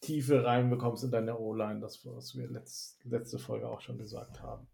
[0.00, 4.68] Tiefe reinbekommst in deine O-Line, das, was wir letzt, letzte Folge auch schon gesagt haben.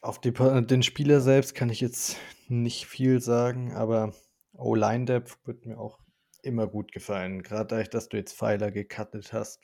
[0.00, 2.16] Auf die, den Spieler selbst kann ich jetzt
[2.48, 4.12] nicht viel sagen, aber
[4.52, 5.98] O-Line-Depth wird mir auch
[6.42, 7.42] immer gut gefallen.
[7.42, 9.60] Gerade dadurch, dass du jetzt Pfeiler gecuttet hast,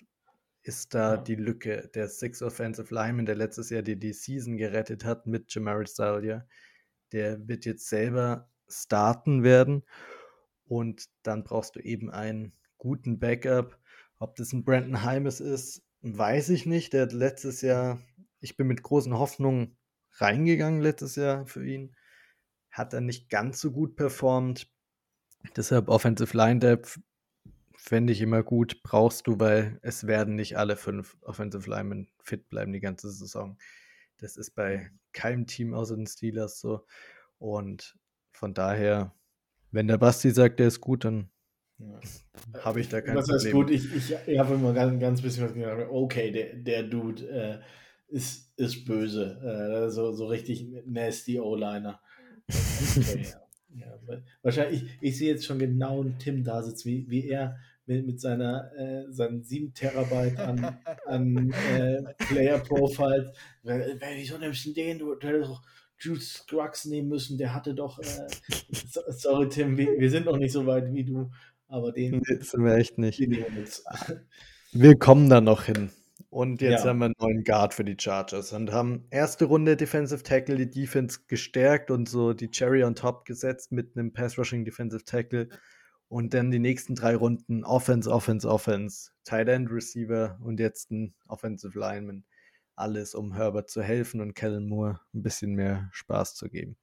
[0.63, 1.21] ist da ja.
[1.21, 1.91] die Lücke.
[1.95, 6.47] Der Six Offensive Lineman, der letztes Jahr die, die Season gerettet hat mit Jamaris Saldia,
[7.13, 9.85] der wird jetzt selber starten werden.
[10.67, 13.79] Und dann brauchst du eben einen guten Backup.
[14.19, 16.93] Ob das ein Brandon Heimes ist, weiß ich nicht.
[16.93, 18.01] Der hat letztes Jahr,
[18.41, 19.77] ich bin mit großen Hoffnungen
[20.15, 21.95] reingegangen letztes Jahr für ihn.
[22.71, 24.71] Hat er nicht ganz so gut performt.
[25.57, 27.01] Deshalb Offensive Line Depth
[27.77, 32.49] fände ich immer gut, brauchst du, weil es werden nicht alle fünf Offensive Linemen fit
[32.49, 33.59] bleiben die ganze Saison.
[34.19, 36.87] Das ist bei keinem Team außer den Steelers so.
[37.39, 37.97] Und
[38.33, 39.15] von daher,
[39.71, 41.31] wenn der Basti sagt, der ist gut, dann
[41.79, 42.01] ja.
[42.61, 43.45] habe ich da kein das Problem.
[43.45, 45.91] Das gut, ich, ich, ich habe immer ganz, ganz bisschen was gesagt.
[45.91, 47.61] Okay, der, der Dude äh,
[48.15, 49.87] ist, ist böse.
[49.87, 52.01] Äh, so, so richtig nasty O-Liner.
[53.77, 53.99] Ja.
[54.43, 58.07] Wahrscheinlich, ich, ich sehe jetzt schon genau einen Tim da sitzen, wie, wie er mit,
[58.07, 63.33] mit seiner, äh, seinen 7 Terabyte an, an äh, Player Profiles.
[63.65, 65.01] Wieso nimmst du den?
[65.01, 65.63] Du, du hättest doch
[65.99, 68.29] Juice Scruggs nehmen müssen, der hatte doch, äh,
[69.09, 71.33] sorry Tim, wir, wir, sind noch nicht so weit wie du,
[71.67, 73.19] aber den nee, sind wir echt nicht.
[74.73, 75.91] Wir kommen da noch hin.
[76.35, 76.91] Und jetzt ja.
[76.91, 80.69] haben wir einen neuen Guard für die Chargers und haben erste Runde Defensive Tackle die
[80.69, 85.49] Defense gestärkt und so die Cherry on top gesetzt mit einem Pass Rushing Defensive Tackle
[86.09, 91.15] und dann die nächsten drei Runden Offense, Offense, Offense, Tight End Receiver und jetzt ein
[91.29, 92.25] Offensive Lineman.
[92.75, 96.77] Alles, um Herbert zu helfen und Kellen Moore ein bisschen mehr Spaß zu geben.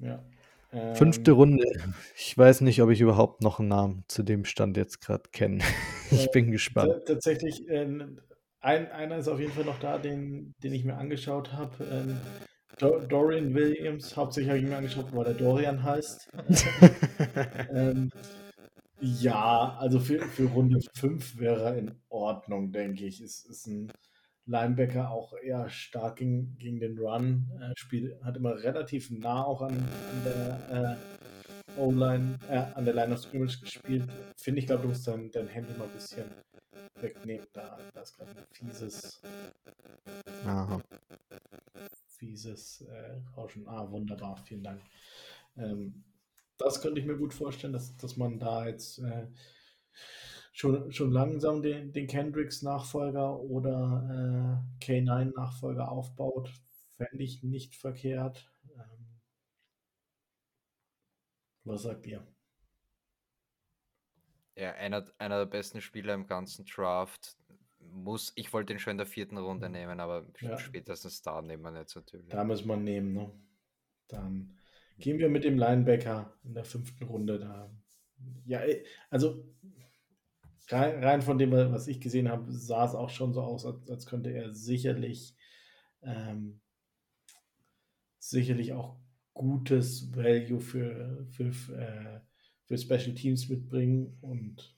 [0.00, 0.24] Ja.
[0.94, 1.64] Fünfte Ähm, Runde.
[2.16, 5.58] Ich weiß nicht, ob ich überhaupt noch einen Namen zu dem Stand jetzt gerade kenne.
[6.10, 6.92] Ich bin gespannt.
[6.92, 7.86] ta- tatsächlich, äh,
[8.60, 11.84] ein, einer ist auf jeden Fall noch da, den, den ich mir angeschaut habe.
[11.90, 12.16] Ähm,
[12.78, 16.28] Do Dorian Williams, hauptsächlich habe ich mir angeschaut, weil der Dorian heißt.
[17.74, 18.10] ähm,
[19.00, 23.20] ja, also für, für Runde 5 wäre er in Ordnung, denke ich.
[23.22, 23.90] Ist, ist ein
[24.46, 27.50] Linebacker auch eher stark gegen, gegen den Run.
[27.60, 32.94] Äh, spielt, hat immer relativ nah auch an, an der äh, O-Line, äh, an der
[32.94, 34.08] Line of Scrimmage gespielt.
[34.36, 36.26] Finde ich, glaube du musst dein, dein Handy mal ein bisschen
[37.00, 37.46] wegnehmen.
[37.52, 39.20] Da, da ist gerade ein fieses,
[40.44, 40.80] Aha.
[42.06, 43.66] fieses äh, Rauschen.
[43.66, 44.80] Ah, wunderbar, vielen Dank.
[45.56, 46.04] Ähm,
[46.58, 49.26] das könnte ich mir gut vorstellen, dass, dass man da jetzt äh,
[50.54, 56.50] schon, schon langsam den, den Kendricks-Nachfolger oder äh, K9-Nachfolger aufbaut.
[56.96, 58.50] Fände ich nicht verkehrt.
[58.76, 59.20] Ähm,
[61.64, 62.24] was sagt ihr?
[64.56, 67.36] Ja, einer, einer der besten Spieler im ganzen Draft.
[67.80, 70.56] Muss, ich wollte ihn schon in der vierten Runde nehmen, aber Ja.
[70.56, 72.28] spätestens da nehmen wir jetzt natürlich.
[72.28, 73.12] Da müssen wir nehmen.
[73.12, 73.30] Ne?
[74.06, 74.56] Dann
[74.98, 77.40] gehen wir mit dem Linebacker in der fünften Runde.
[77.40, 77.70] Da.
[78.46, 78.60] Ja,
[79.10, 79.44] also
[80.68, 83.88] rein, rein von dem, was ich gesehen habe, sah es auch schon so aus, als,
[83.88, 85.36] als könnte er sicherlich
[86.02, 86.60] ähm,
[88.18, 88.96] sicherlich auch
[89.34, 92.20] gutes Value für, für, äh,
[92.64, 94.74] für Special Teams mitbringen und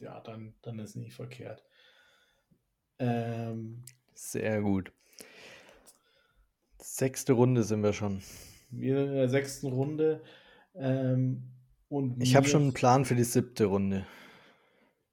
[0.00, 1.64] ja, dann, dann ist nicht verkehrt.
[2.98, 3.84] Ähm,
[4.14, 4.92] Sehr gut.
[6.80, 8.22] Sechste Runde sind wir schon.
[8.70, 10.22] wir in der sechsten Runde.
[10.74, 11.50] Ähm,
[11.88, 14.06] und Ich habe schon einen Plan für die siebte Runde.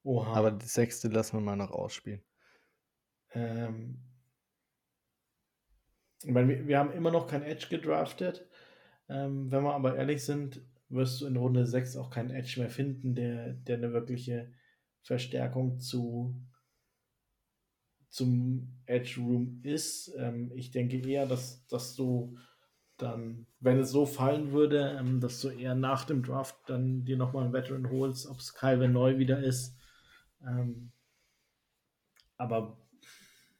[0.04, 0.34] Oha.
[0.34, 2.24] Aber die sechste lassen wir mal noch ausspielen.
[3.34, 4.00] Ähm,
[6.24, 8.48] ich meine, wir, wir haben immer noch kein Edge gedraftet.
[9.10, 12.70] Ähm, wenn wir aber ehrlich sind, wirst du in Runde 6 auch keinen Edge mehr
[12.70, 14.52] finden, der, der eine wirkliche
[15.02, 16.36] Verstärkung zu,
[18.10, 20.14] zum Edge Room ist.
[20.18, 22.38] Ähm, ich denke eher, dass, dass du
[22.98, 27.18] dann, wenn es so fallen würde, ähm, dass du eher nach dem Draft dann dir
[27.18, 29.76] nochmal einen Veteran holst, ob es Calvin neu wieder ist.
[30.46, 30.92] Ähm,
[32.38, 32.78] aber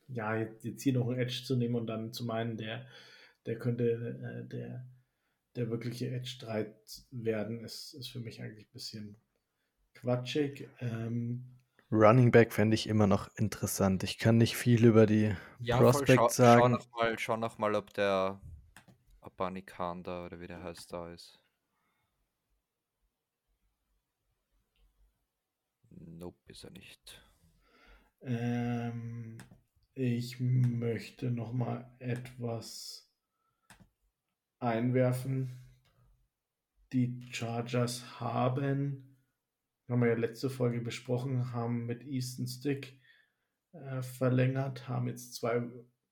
[0.08, 2.86] ja, jetzt, jetzt hier noch einen Edge zu nehmen und dann zu meinen, der,
[3.46, 4.86] der könnte äh, der,
[5.56, 6.74] der wirkliche Edge 3
[7.12, 9.16] werden, ist, ist für mich eigentlich ein bisschen
[9.94, 10.68] quatschig.
[10.80, 11.46] Ähm,
[11.92, 14.04] Running Back fände ich immer noch interessant.
[14.04, 16.72] Ich kann nicht viel über die Ja, voll, schau, Prospects schau sagen.
[16.72, 18.40] noch mal, schau noch mal, ob der
[19.22, 21.41] Abanikanda oder wie der heißt da ist.
[26.22, 27.20] Nope, ist er nicht.
[28.22, 29.40] ähm,
[29.96, 33.12] ich möchte noch mal etwas
[34.60, 35.60] einwerfen.
[36.94, 39.18] Die Chargers haben,
[39.90, 43.02] haben wir ja letzte Folge besprochen, haben mit Easton Stick
[43.72, 45.68] äh, verlängert, haben jetzt zwei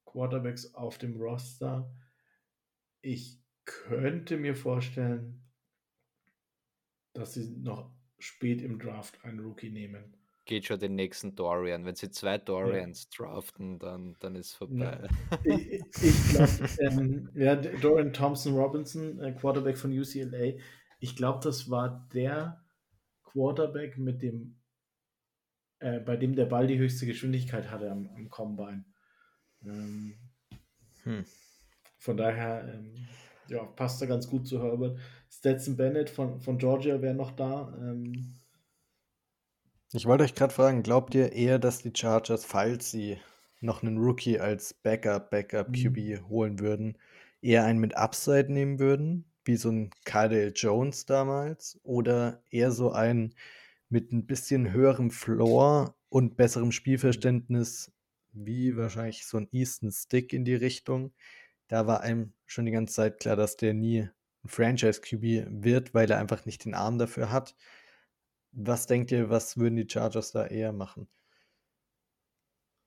[0.06, 1.96] Quarterbacks auf dem Roster.
[3.02, 5.48] Ich könnte mir vorstellen,
[7.14, 10.16] dass sie noch spät im Draft einen Rookie nehmen.
[10.46, 11.86] Geht schon den nächsten Dorian.
[11.86, 15.08] Wenn sie zwei Dorians draften, dann, dann ist vorbei.
[15.44, 20.58] Ich, ich glaube, ähm, ja, Dorian Thompson Robinson, äh, Quarterback von UCLA,
[21.00, 22.66] ich glaube, das war der
[23.24, 24.60] Quarterback mit dem,
[25.80, 28.86] äh, bei dem der Ball die höchste Geschwindigkeit hatte am, am Combine.
[29.64, 30.18] Ähm,
[31.04, 31.26] Hm.
[31.98, 33.08] von daher, ähm,
[33.50, 35.00] ja, passt er ganz gut zu Herbert.
[35.30, 37.74] Stetson Bennett von, von Georgia wäre noch da.
[37.80, 38.36] Ähm,
[39.92, 43.18] Ich wollte euch gerade fragen, glaubt ihr eher, dass die Chargers, falls sie
[43.62, 45.74] noch einen Rookie als Backup, Backup Mhm.
[45.74, 46.98] QB holen würden,
[47.42, 52.92] eher einen mit Upside nehmen würden, wie so ein Kyle Jones damals, oder eher so
[52.92, 53.34] einen
[53.90, 57.92] mit ein bisschen höherem Floor und besserem Spielverständnis,
[58.32, 61.14] wie wahrscheinlich so ein Easton Stick in die Richtung?
[61.70, 64.02] Da war einem schon die ganze Zeit klar, dass der nie
[64.44, 67.56] ein Franchise QB wird, weil er einfach nicht den Arm dafür hat.
[68.52, 71.10] Was denkt ihr, was würden die Chargers da eher machen?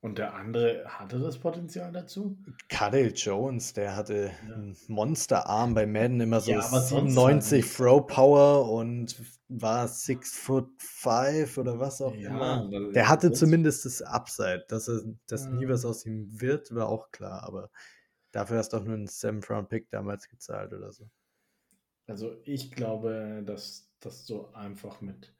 [0.00, 2.36] und der andere hatte das Potenzial dazu?
[2.68, 4.54] Cadell Jones, der hatte Ja.
[4.54, 7.76] einen Monsterarm bei Madden immer so Ja, aber sonst halt 97 nicht.
[7.76, 9.14] Throw Power und
[9.48, 12.66] war 6 foot 5 oder was auch immer.
[12.66, 15.68] aber Der hatte zumindest das Upside, dass, er, dass nie Ja.
[15.68, 17.70] was aus ihm wird, war auch klar, aber
[18.32, 21.08] dafür hast du auch nur einen 7th-Round-Pick damals gezahlt oder so.
[22.06, 25.34] Also ich glaube, dass, dass du einfach mit,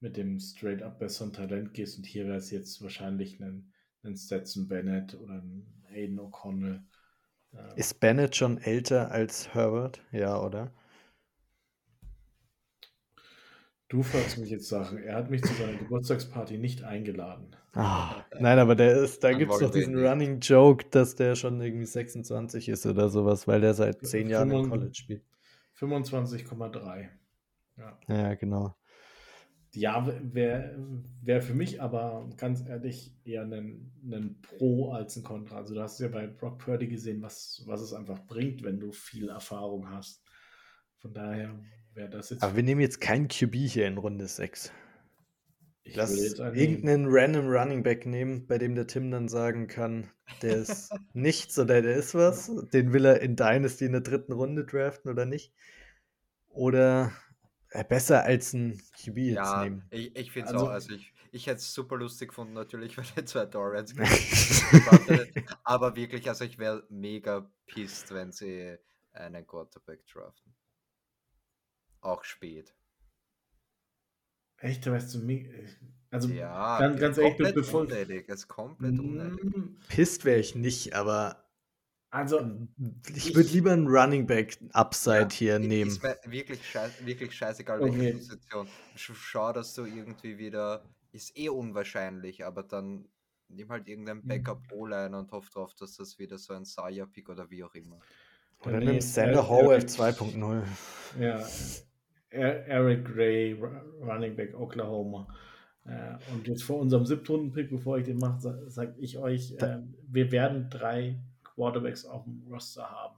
[0.00, 3.72] mit dem straight-up besseren Talent gehst und hier wäre es jetzt wahrscheinlich ein,
[4.02, 6.82] ein Stetson Bennett oder ein Aiden O'Connell,
[7.52, 7.74] Ja.
[7.76, 10.02] Ist Bennett schon älter als Herbert?
[10.10, 10.72] Ja, oder?
[13.94, 14.98] Du fragst mich jetzt Sachen.
[14.98, 17.54] Er hat mich zu seiner Geburtstagsparty nicht eingeladen.
[17.74, 19.96] Ah, nein, aber der ist, da gibt es doch diesen.
[19.96, 24.50] Running Joke, dass der schon irgendwie 26 ist oder sowas, weil der seit zehn Jahren
[24.50, 25.22] im College spielt.
[25.78, 27.08] 25,3.
[27.76, 28.74] Ja, Ja, genau.
[29.74, 30.74] ja wäre
[31.22, 35.58] wär für mich aber ganz ehrlich eher ein, ein Pro als ein Contra.
[35.58, 38.90] Also du hast ja bei Brock Purdy gesehen, was, was es einfach bringt, wenn du
[38.90, 40.24] viel Erfahrung hast.
[40.98, 41.60] Von daher
[41.94, 42.42] wäre das jetzt.
[42.42, 44.72] Aber wir nehmen jetzt keinen QB hier in Runde 6.
[45.84, 49.28] ich Lass würde jetzt einen- irgendeinen random Running Back nehmen, bei dem der Tim dann
[49.28, 50.10] sagen kann,
[50.42, 52.50] der ist nichts oder der ist was.
[52.72, 55.52] Den will er in Dynasty in der dritten Runde draften oder nicht.
[56.48, 57.12] Oder
[57.70, 59.84] äh, besser als ein QB jetzt Ja, nehmen.
[59.90, 60.70] ich, ich finde es Also- auch.
[60.70, 63.94] Also ich, ich hätte es super lustig gefunden, natürlich, wenn er zwei hätte.
[65.64, 68.76] Aber wirklich, also ich wäre mega pissed, wenn sie
[69.12, 70.54] einen Quarterback draften.
[72.04, 72.74] Auch spät.
[74.58, 75.20] Echt, weißt du,
[76.10, 77.80] also Ja, ganz, ganz ehrlich, komplett bevor.
[77.82, 78.24] unnötig.
[78.28, 79.44] Es ist komplett unnötig.
[79.56, 81.40] Mm, Pisst wäre ich nicht, aber
[82.10, 82.40] Also,
[83.08, 85.90] ich Ich- würde lieber einen Running Back Upside Ja, hier nehmen.
[85.90, 87.98] Ist mir wirklich, scheiß, wirklich scheißegal, Okay.
[87.98, 88.68] welche Position.
[88.96, 90.84] Sch- Schau, dass du irgendwie wieder.
[91.10, 93.08] Ist eh unwahrscheinlich, aber dann
[93.48, 94.28] nimm halt irgendeinen Mhm.
[94.28, 97.98] Backup O-Line und hoff drauf, dass das wieder so ein Saya-Pick oder wie auch immer.
[98.64, 100.62] Oder nimm Sander Eric- 2.0.
[101.18, 101.44] Ja,
[102.34, 105.28] Eric Gray, Ru- Running Back Oklahoma.
[105.86, 109.76] Äh, Und jetzt vor unserem Siebtrunden-Pick, bevor ich den mache, sage sag ich euch, Da-
[109.78, 113.16] äh, wir werden drei Quarterbacks auf dem Roster haben.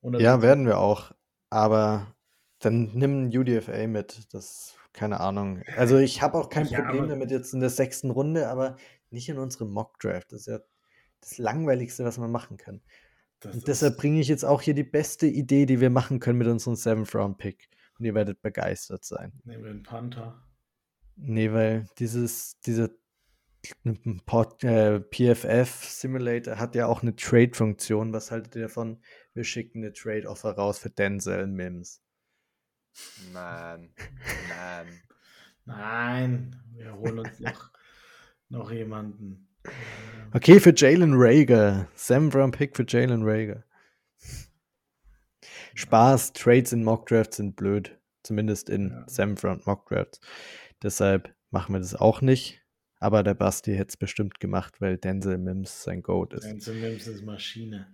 [0.00, 1.12] Und Ja, werden wir auch.
[1.50, 2.06] Aber
[2.60, 4.32] dann nimm ein UDFA mit.
[4.32, 5.62] Das, keine Ahnung.
[5.76, 8.76] Also ich habe auch kein Ja, Problem damit jetzt in der sechsten Runde, aber
[9.10, 10.32] nicht in unserem Mock-Draft.
[10.32, 10.60] Das ist ja
[11.20, 12.80] das Langweiligste, was man machen kann.
[13.44, 16.48] Und deshalb bringe ich jetzt auch hier die beste Idee, die wir machen können mit
[16.48, 17.68] unserem Seventh-Round-Pick.
[17.98, 19.32] Und ihr werdet begeistert sein.
[19.44, 20.42] Nehmen wir einen Panther.
[21.16, 22.90] Nee, weil dieses, dieser
[24.24, 28.12] Pod, äh, PFF Simulator hat ja auch eine Trade-Funktion.
[28.12, 29.02] Was haltet ihr davon?
[29.34, 32.00] Wir schicken eine Trade-Offer raus für Denzel Mims.
[33.32, 33.92] Nein,
[34.48, 34.86] nein.
[35.64, 37.70] Nein, wir holen uns noch,
[38.48, 39.48] noch jemanden.
[40.32, 41.88] Okay, für Jalen Rager.
[41.94, 43.64] Seventh Round Pick für Jalen Rager.
[45.78, 47.96] Spaß, Trades in Mock Drafts sind blöd.
[48.24, 49.04] Zumindest in Ja.
[49.08, 50.20] Seventh Round Mock Drafts.
[50.82, 52.60] Deshalb machen wir das auch nicht.
[53.00, 56.44] Aber der Basti hätte es bestimmt gemacht, weil Denzel Mims sein Goat ist.
[56.44, 57.86] Denzel Mims ist Maschine.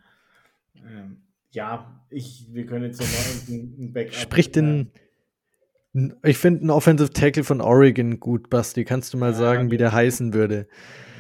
[0.77, 1.19] Ähm,
[1.51, 4.15] ja, ich, wir können jetzt nochmal ein Backup.
[4.15, 4.91] Sprich den.
[6.25, 8.85] Ich finde einen Offensive Tackle von Oregon gut, Basti.
[8.85, 10.67] Kannst du mal Ja, sagen, wie den- der heißen würde?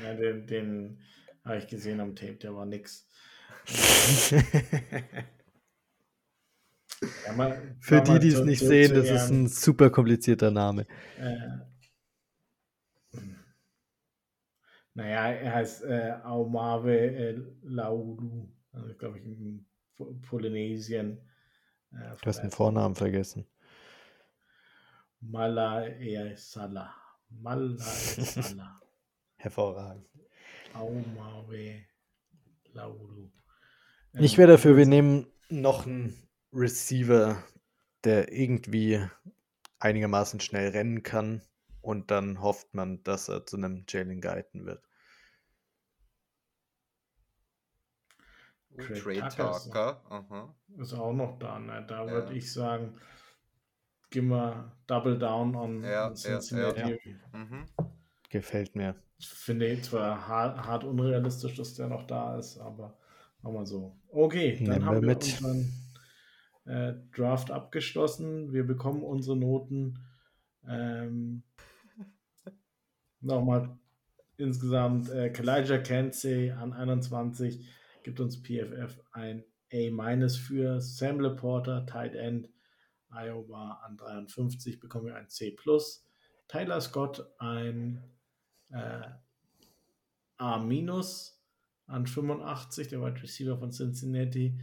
[0.02, 0.98] Ja, den den
[1.44, 3.06] habe ich gesehen am Tape, der war nix.
[7.80, 10.86] Für die, die es nicht zu- sehen, zu das ist ein super komplizierter Name.
[11.18, 11.36] Äh,
[14.94, 21.18] naja, er heißt äh, Aumave äh, Laulu, also, glaube ich, in Po- Polynesien.
[21.92, 23.46] Äh, Du hast den Vornamen vergessen.
[25.20, 26.94] Malae Salah.
[27.30, 28.80] Malae Salah.
[29.36, 30.06] Hervorragend.
[30.74, 31.84] Aumave
[32.72, 33.30] Laulu.
[34.20, 36.23] Ich Ähm, wäre dafür, wir nehmen noch einen
[36.54, 37.42] Receiver,
[38.04, 39.00] der irgendwie
[39.80, 41.42] einigermaßen schnell rennen kann
[41.82, 44.82] und dann hofft man, dass er zu einem Jalen Guyton wird.
[48.76, 50.02] Trey Trade Tucker ist Talker.
[50.10, 50.54] Aha.
[50.78, 51.58] Ist auch noch da.
[51.58, 51.84] Ne?
[51.86, 52.10] Da Ja.
[52.10, 52.94] würde ich sagen,
[54.10, 56.98] gehen wir Double Down on Ja, ja, Cincinnati.
[57.32, 57.66] Mhm.
[58.30, 58.96] Gefällt mir.
[59.18, 62.98] Ich finde ich zwar hart, hart unrealistisch, dass der noch da ist, aber
[63.42, 63.96] machen wir so.
[64.08, 65.22] Okay, dann Nehmen haben wir wir mit.
[65.24, 65.83] unseren
[66.64, 68.52] äh, Draft abgeschlossen.
[68.52, 69.98] Wir bekommen unsere Noten.
[70.66, 71.42] Ähm,
[73.20, 73.78] Nochmal
[74.36, 77.66] insgesamt äh, Kalijah Kensey an 21
[78.02, 79.90] gibt uns PFF ein A-
[80.36, 82.48] für Sam Laporta, Tight End,
[83.10, 85.56] Iowa an 53 bekommen wir ein C+.
[86.48, 88.02] Tyler Scott ein
[88.70, 89.02] äh,
[90.36, 90.58] A-
[91.86, 94.60] an 85, der Wide Receiver von Cincinnati.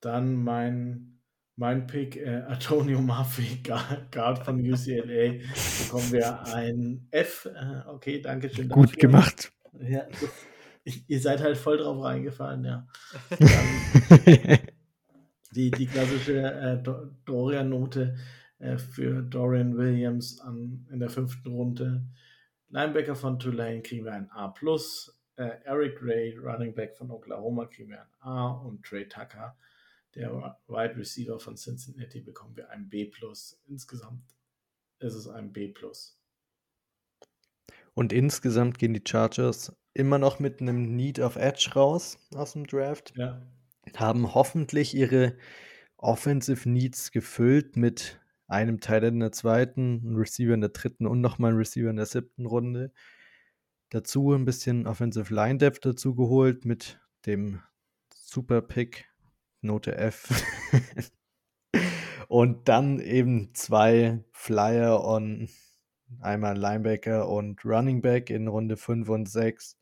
[0.00, 1.13] Dann mein,
[1.56, 5.40] mein Pick, äh, Antonio Murphy, Guard von UCLA,
[5.84, 7.46] bekommen wir ein F.
[7.46, 8.68] Äh, okay, danke schön.
[8.68, 8.98] Gut dafür.
[9.00, 9.52] gemacht.
[9.80, 10.06] Ja,
[10.84, 12.86] ich, ihr seid halt voll drauf reingefallen, ja.
[13.30, 14.58] Dann
[15.54, 18.16] die, die klassische äh, Do- Dorian-Note
[18.58, 22.04] äh, für Dorian Williams an, in der fünften Runde.
[22.70, 24.52] Linebacker von Tulane kriegen wir ein A+.
[25.36, 29.56] äh, Eric Ray, Running Back von Oklahoma, kriegen wir ein A und Trey Tucker,
[30.14, 33.10] der Wide Receiver von Cincinnati, bekommen wir ein B+.
[33.66, 34.36] Insgesamt
[34.98, 35.72] ist es ein B+.
[37.94, 42.66] Und insgesamt gehen die Chargers immer noch mit einem Need of Edge raus aus dem
[42.66, 43.14] Draft.
[43.16, 43.40] Ja.
[43.96, 45.36] Haben hoffentlich ihre
[45.96, 51.20] Offensive Needs gefüllt mit einem Teil in der zweiten, einem Receiver in der dritten und
[51.20, 52.92] nochmal ein Receiver in der siebten Runde.
[53.90, 57.60] Dazu ein bisschen Offensive Line Depth dazu geholt mit dem
[58.12, 59.06] Super Pick
[59.64, 60.28] Note F.
[62.28, 65.48] und dann eben zwei Flyer on
[66.20, 69.78] einmal Linebacker und Running Back in Runde 5 und 6.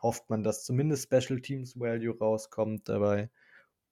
[0.00, 3.30] Hofft man, dass zumindest Special Teams Value rauskommt dabei.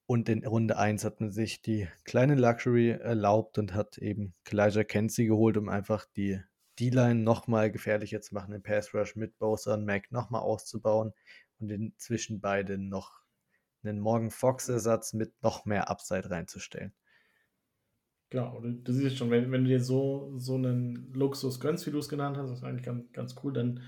[0.06, 4.84] Und in Runde 1 hat man sich die kleine Luxury erlaubt und hat eben Kalijah
[4.84, 6.40] Kenzie geholt, um einfach die
[6.78, 11.12] D-Line nochmal gefährlicher zu machen, den Pass Rush mit Bosa und Mac nochmal auszubauen
[11.58, 13.25] und inzwischen beide noch
[13.82, 16.92] einen Morgan Fox-Ersatz mit noch mehr Upside reinzustellen.
[18.30, 21.98] Genau, du, siehst schon, wenn, wenn du dir so, so einen Luxus gönnst, wie du
[21.98, 23.82] es genannt hast, das ist eigentlich ganz, ganz cool, dann,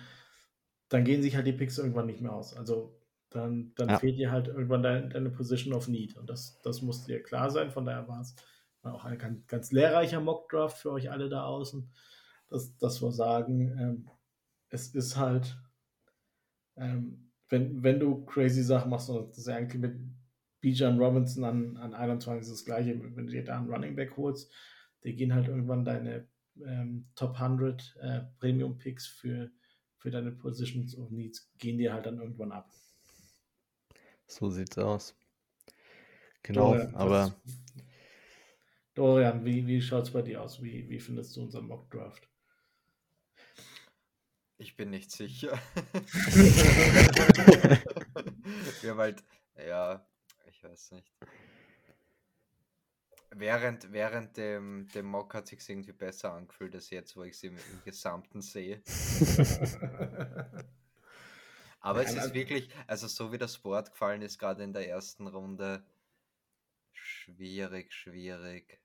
[0.89, 2.57] dann gehen sich halt die Picks irgendwann nicht mehr aus.
[2.57, 2.99] Also
[3.31, 3.99] dann, dann ja.
[3.99, 6.17] fehlt dir halt irgendwann dein, deine Position of Need.
[6.17, 7.71] Und das, das muss dir klar sein.
[7.71, 8.37] Von daher war es
[8.83, 11.91] auch ein ganz, ganz lehrreicher Mock-Draft für euch alle da außen,
[12.49, 14.11] dass, dass wir sagen, ähm,
[14.71, 15.59] es ist halt,
[16.77, 19.97] ähm, wenn, wenn du crazy Sachen machst, und das ist ja eigentlich mit
[20.61, 24.17] Bijan Robinson an, an 21 ist das gleiche, wenn du dir da einen Running Back
[24.17, 24.53] holst,
[25.05, 26.27] die gehen halt irgendwann deine
[26.65, 29.51] ähm, Top 100 äh, Premium Picks für,
[29.97, 32.71] für deine Positions of Needs, gehen dir halt dann irgendwann ab.
[34.27, 35.17] So sieht's aus.
[36.43, 37.35] Genau, Dorian, aber.
[38.95, 40.63] Dorian, wie, wie schaut es bei dir aus?
[40.63, 42.29] Wie, wie findest du unseren Mock Draft?
[44.59, 45.59] Ich bin nicht sicher.
[48.81, 49.23] Wir haben halt,
[49.57, 50.05] ja,
[50.47, 51.13] ich weiß nicht.
[53.31, 57.47] Während, während dem, dem Mock hat sich irgendwie besser angefühlt als jetzt, wo ich sie
[57.49, 58.83] im, im Gesamten sehe.
[61.81, 65.29] Aber es ist wirklich, also so wie das Wort gefallen ist, gerade in der ersten
[65.29, 65.85] Runde,
[66.93, 68.81] schwierig, schwierig.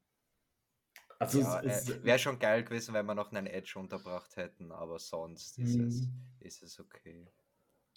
[1.20, 5.00] Also ja, äh, wäre schon geil gewesen, wenn wir noch einen Edge unterbracht hätten, aber
[5.00, 6.14] sonst ist, es, mhm.
[6.40, 7.28] ist es okay.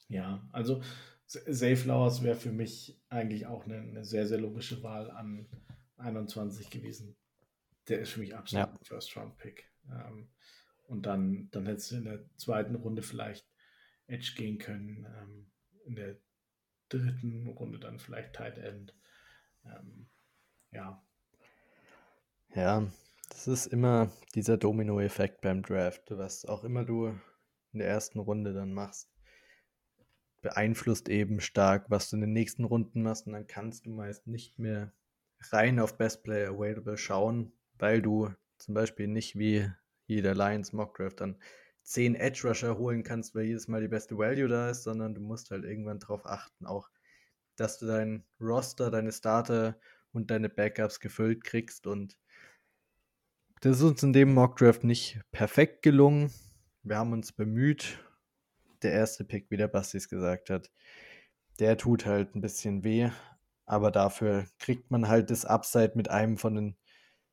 [0.08, 0.82] Ja, also
[1.26, 5.48] Safe Flowers wäre für mich eigentlich auch eine, eine, sehr, sehr logische Wahl an
[5.96, 7.16] 21 gewesen.
[7.88, 8.72] Der ist für mich absolut ja.
[8.72, 9.68] ein First-Round-Pick.
[9.90, 10.28] Ähm,
[10.86, 13.44] und dann, dann hättest du in der zweiten Runde vielleicht
[14.06, 15.04] Edge gehen können.
[15.04, 15.50] Ähm,
[15.84, 16.16] in der
[16.88, 18.94] dritten Runde dann vielleicht Tight End.
[19.64, 20.08] Ähm,
[20.70, 21.02] ja.
[22.54, 22.86] Ja,
[23.36, 26.04] das ist immer dieser Domino-Effekt beim Draft.
[26.08, 27.08] Was auch immer du
[27.72, 29.10] in der ersten Runde dann machst,
[30.40, 33.26] beeinflusst eben stark, was du in den nächsten Runden machst.
[33.26, 34.94] Und dann kannst du meist nicht mehr
[35.50, 39.70] rein auf Best Player Available schauen, weil du zum Beispiel nicht wie
[40.06, 41.36] jeder Lions Mock Draft dann
[41.82, 45.20] 10 Edge Rusher holen kannst, weil jedes Mal die beste Value da ist, sondern du
[45.20, 46.88] musst halt irgendwann darauf achten, auch,
[47.56, 49.78] dass du dein Roster, deine Starter
[50.12, 51.86] und deine Backups gefüllt kriegst.
[51.86, 52.16] Und
[53.60, 56.32] das ist uns in dem Mock Draft nicht perfekt gelungen.
[56.82, 57.98] Wir haben uns bemüht.
[58.82, 60.70] Der erste Pick, wie der Bastis gesagt hat,
[61.58, 63.10] der tut halt ein bisschen weh,
[63.64, 66.76] aber dafür kriegt man halt das Upside mit einem von den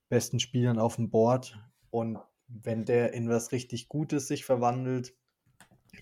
[0.09, 1.59] besten Spielern auf dem Board
[1.89, 2.17] und
[2.47, 5.13] wenn der in was richtig Gutes sich verwandelt,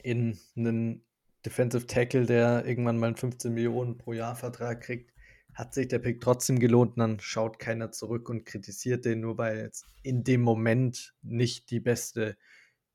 [0.03, 1.05] in einen
[1.45, 5.10] Defensive Tackle, der irgendwann mal einen 15 Millionen pro Jahr Vertrag kriegt,
[5.53, 9.59] hat sich der Pick trotzdem gelohnt dann schaut keiner zurück und kritisiert den, nur weil
[9.59, 12.37] jetzt in dem Moment nicht die beste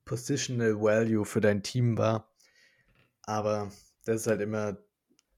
[0.04, 2.32] Positional Value für dein Team war.
[3.22, 3.70] Aber
[4.04, 4.78] das ist halt immer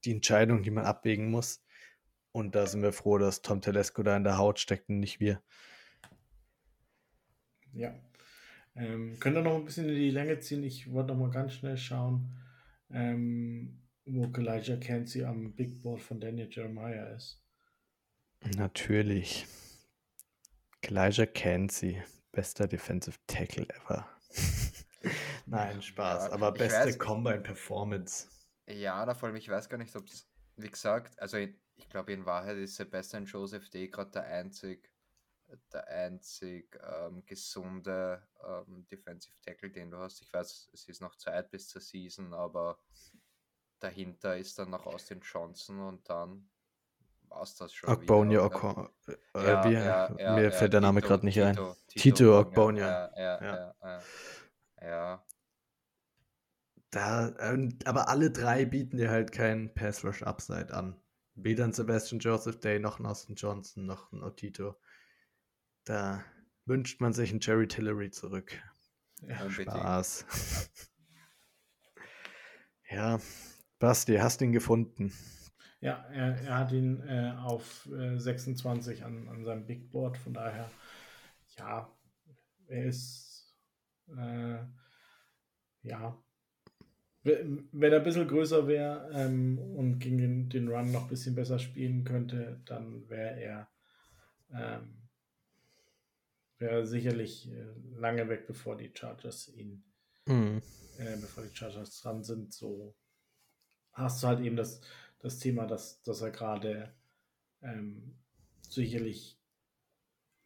[0.04, 1.64] die Entscheidung, die man abwägen muss.
[2.32, 5.18] Und da sind wir froh, dass Tom Telesco da in der Haut steckt und nicht
[5.18, 5.42] wir.
[7.72, 7.94] Ja.
[8.76, 10.62] Ähm, könnt ihr noch ein bisschen in die Länge ziehen?
[10.62, 12.36] Ich wollte noch mal ganz schnell schauen,
[12.90, 17.40] ähm, wo Elijah Kenzie am Big Board von Daniel Jeremiah ist.
[18.56, 19.46] Natürlich.
[20.82, 22.02] Elijah Kenzie,
[22.32, 24.08] bester Defensive Tackle ever.
[25.46, 28.28] Nein, Spaß, ja, aber beste weiß, Combine Performance.
[28.66, 32.12] Ja, da vor allem, ich weiß gar nicht, ob es, wie gesagt, also ich glaube
[32.12, 33.88] in Wahrheit ist Sebastian Joseph D.
[33.88, 34.90] gerade der einzig
[35.72, 40.20] der einzig ähm, gesunde ähm, Defensive Tackle, den du hast.
[40.20, 42.78] Ich weiß, es ist noch Zeit bis zur Season, aber
[43.80, 46.48] dahinter ist dann noch Austin Johnson und dann
[47.28, 47.90] war es das schon.
[47.90, 48.88] Ogbonia Okon.
[49.06, 51.54] Äh, ja, ja, ja, mir fällt der Name gerade nicht ein.
[51.54, 53.10] Tito, Tito Ogbonia.
[53.16, 54.02] Ja, ja, ja.
[54.82, 55.26] ja.
[56.90, 61.00] da, ähm, aber alle drei bieten dir halt keinen Pass Rush Upside an.
[61.34, 64.76] Weder ein Sebastian Joseph Day, noch ein Austin Johnson, noch ein Otito.
[65.84, 66.24] Da
[66.64, 68.52] wünscht man sich einen Jerry Tillery zurück.
[69.20, 70.70] Ja, Spaß.
[72.88, 73.18] ja,
[73.78, 75.12] Basti, hast ihn gefunden.
[75.80, 80.34] Ja, er, er hat ihn äh, auf äh, 26 an, an seinem Big Board, von
[80.34, 80.70] daher,
[81.56, 81.88] ja,
[82.66, 83.54] er ist,
[84.08, 84.58] äh,
[85.82, 86.18] ja,
[87.22, 91.34] wenn er ein bisschen größer wäre ähm, und gegen den, den, Run noch ein bisschen
[91.34, 93.68] besser spielen könnte, dann wäre er,
[94.52, 95.08] ähm,
[96.58, 97.66] wär sicherlich äh,
[97.96, 99.84] lange weg, bevor die Chargers ihn,
[100.26, 100.62] mhm.
[101.20, 102.52] bevor die Chargers dran sind.
[102.52, 102.94] So
[103.98, 104.80] hast du halt eben das,
[105.18, 106.94] das Thema, dass, dass er gerade
[107.62, 108.14] ähm,
[108.62, 109.38] sicherlich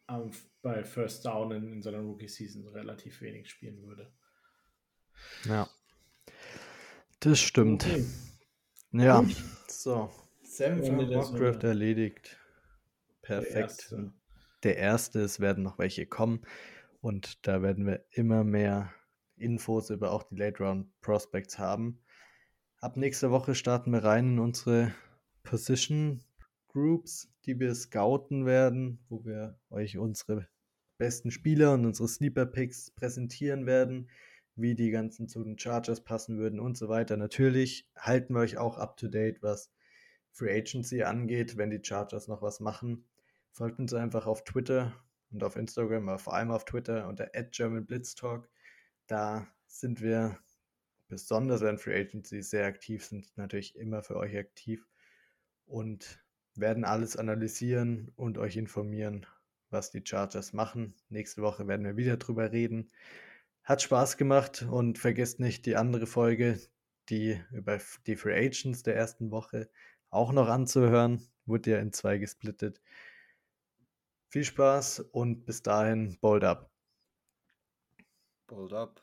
[0.09, 0.31] ähm,
[0.61, 4.11] bei First Down in, in seiner Rookie-Season relativ wenig spielen würde.
[5.45, 5.69] Ja.
[7.19, 7.85] Das stimmt.
[7.85, 8.05] Okay.
[8.91, 9.21] Ja.
[9.21, 9.35] Gut.
[9.67, 10.11] So.
[10.43, 12.37] Sam von Warcraft erledigt.
[13.21, 13.55] Perfekt.
[13.55, 14.13] Der erste.
[14.63, 16.45] Der erste, es werden noch welche kommen.
[17.01, 18.93] Und da werden wir immer mehr
[19.35, 22.02] Infos über auch die Late Round Prospects haben.
[22.83, 24.93] Ab nächster Woche starten wir rein in unsere
[25.43, 26.21] Position
[26.67, 30.49] Groups, die wir scouten werden, wo wir euch unsere
[30.97, 34.09] besten Spieler und unsere Sleeper Picks präsentieren werden
[34.55, 37.15] wie die ganzen zu den Chargers passen würden und so weiter.
[37.15, 39.71] Natürlich halten wir euch auch up to date, was
[40.33, 43.05] Free Agency angeht, wenn die Chargers noch was machen.
[43.53, 44.93] Folgt uns einfach auf Twitter
[45.31, 48.49] und auf Instagram, aber vor allem auf Twitter unter @germanblitztalk.
[49.07, 50.37] Da sind wir
[51.13, 54.87] besonders wenn Free Agency sehr aktiv sind, natürlich immer für euch aktiv
[55.65, 56.19] und
[56.55, 59.25] werden alles analysieren und euch informieren,
[59.69, 60.95] was die Chargers machen.
[61.09, 62.91] Nächste Woche werden wir wieder drüber reden.
[63.63, 66.59] Hat Spaß gemacht und vergesst nicht die andere Folge,
[67.09, 69.69] die über die Free Agents der ersten Woche
[70.09, 71.27] auch noch anzuhören.
[71.45, 72.81] Wurde ja in zwei gesplittet.
[74.29, 76.71] Viel Spaß und bis dahin, bold up.
[78.47, 79.02] Bold up.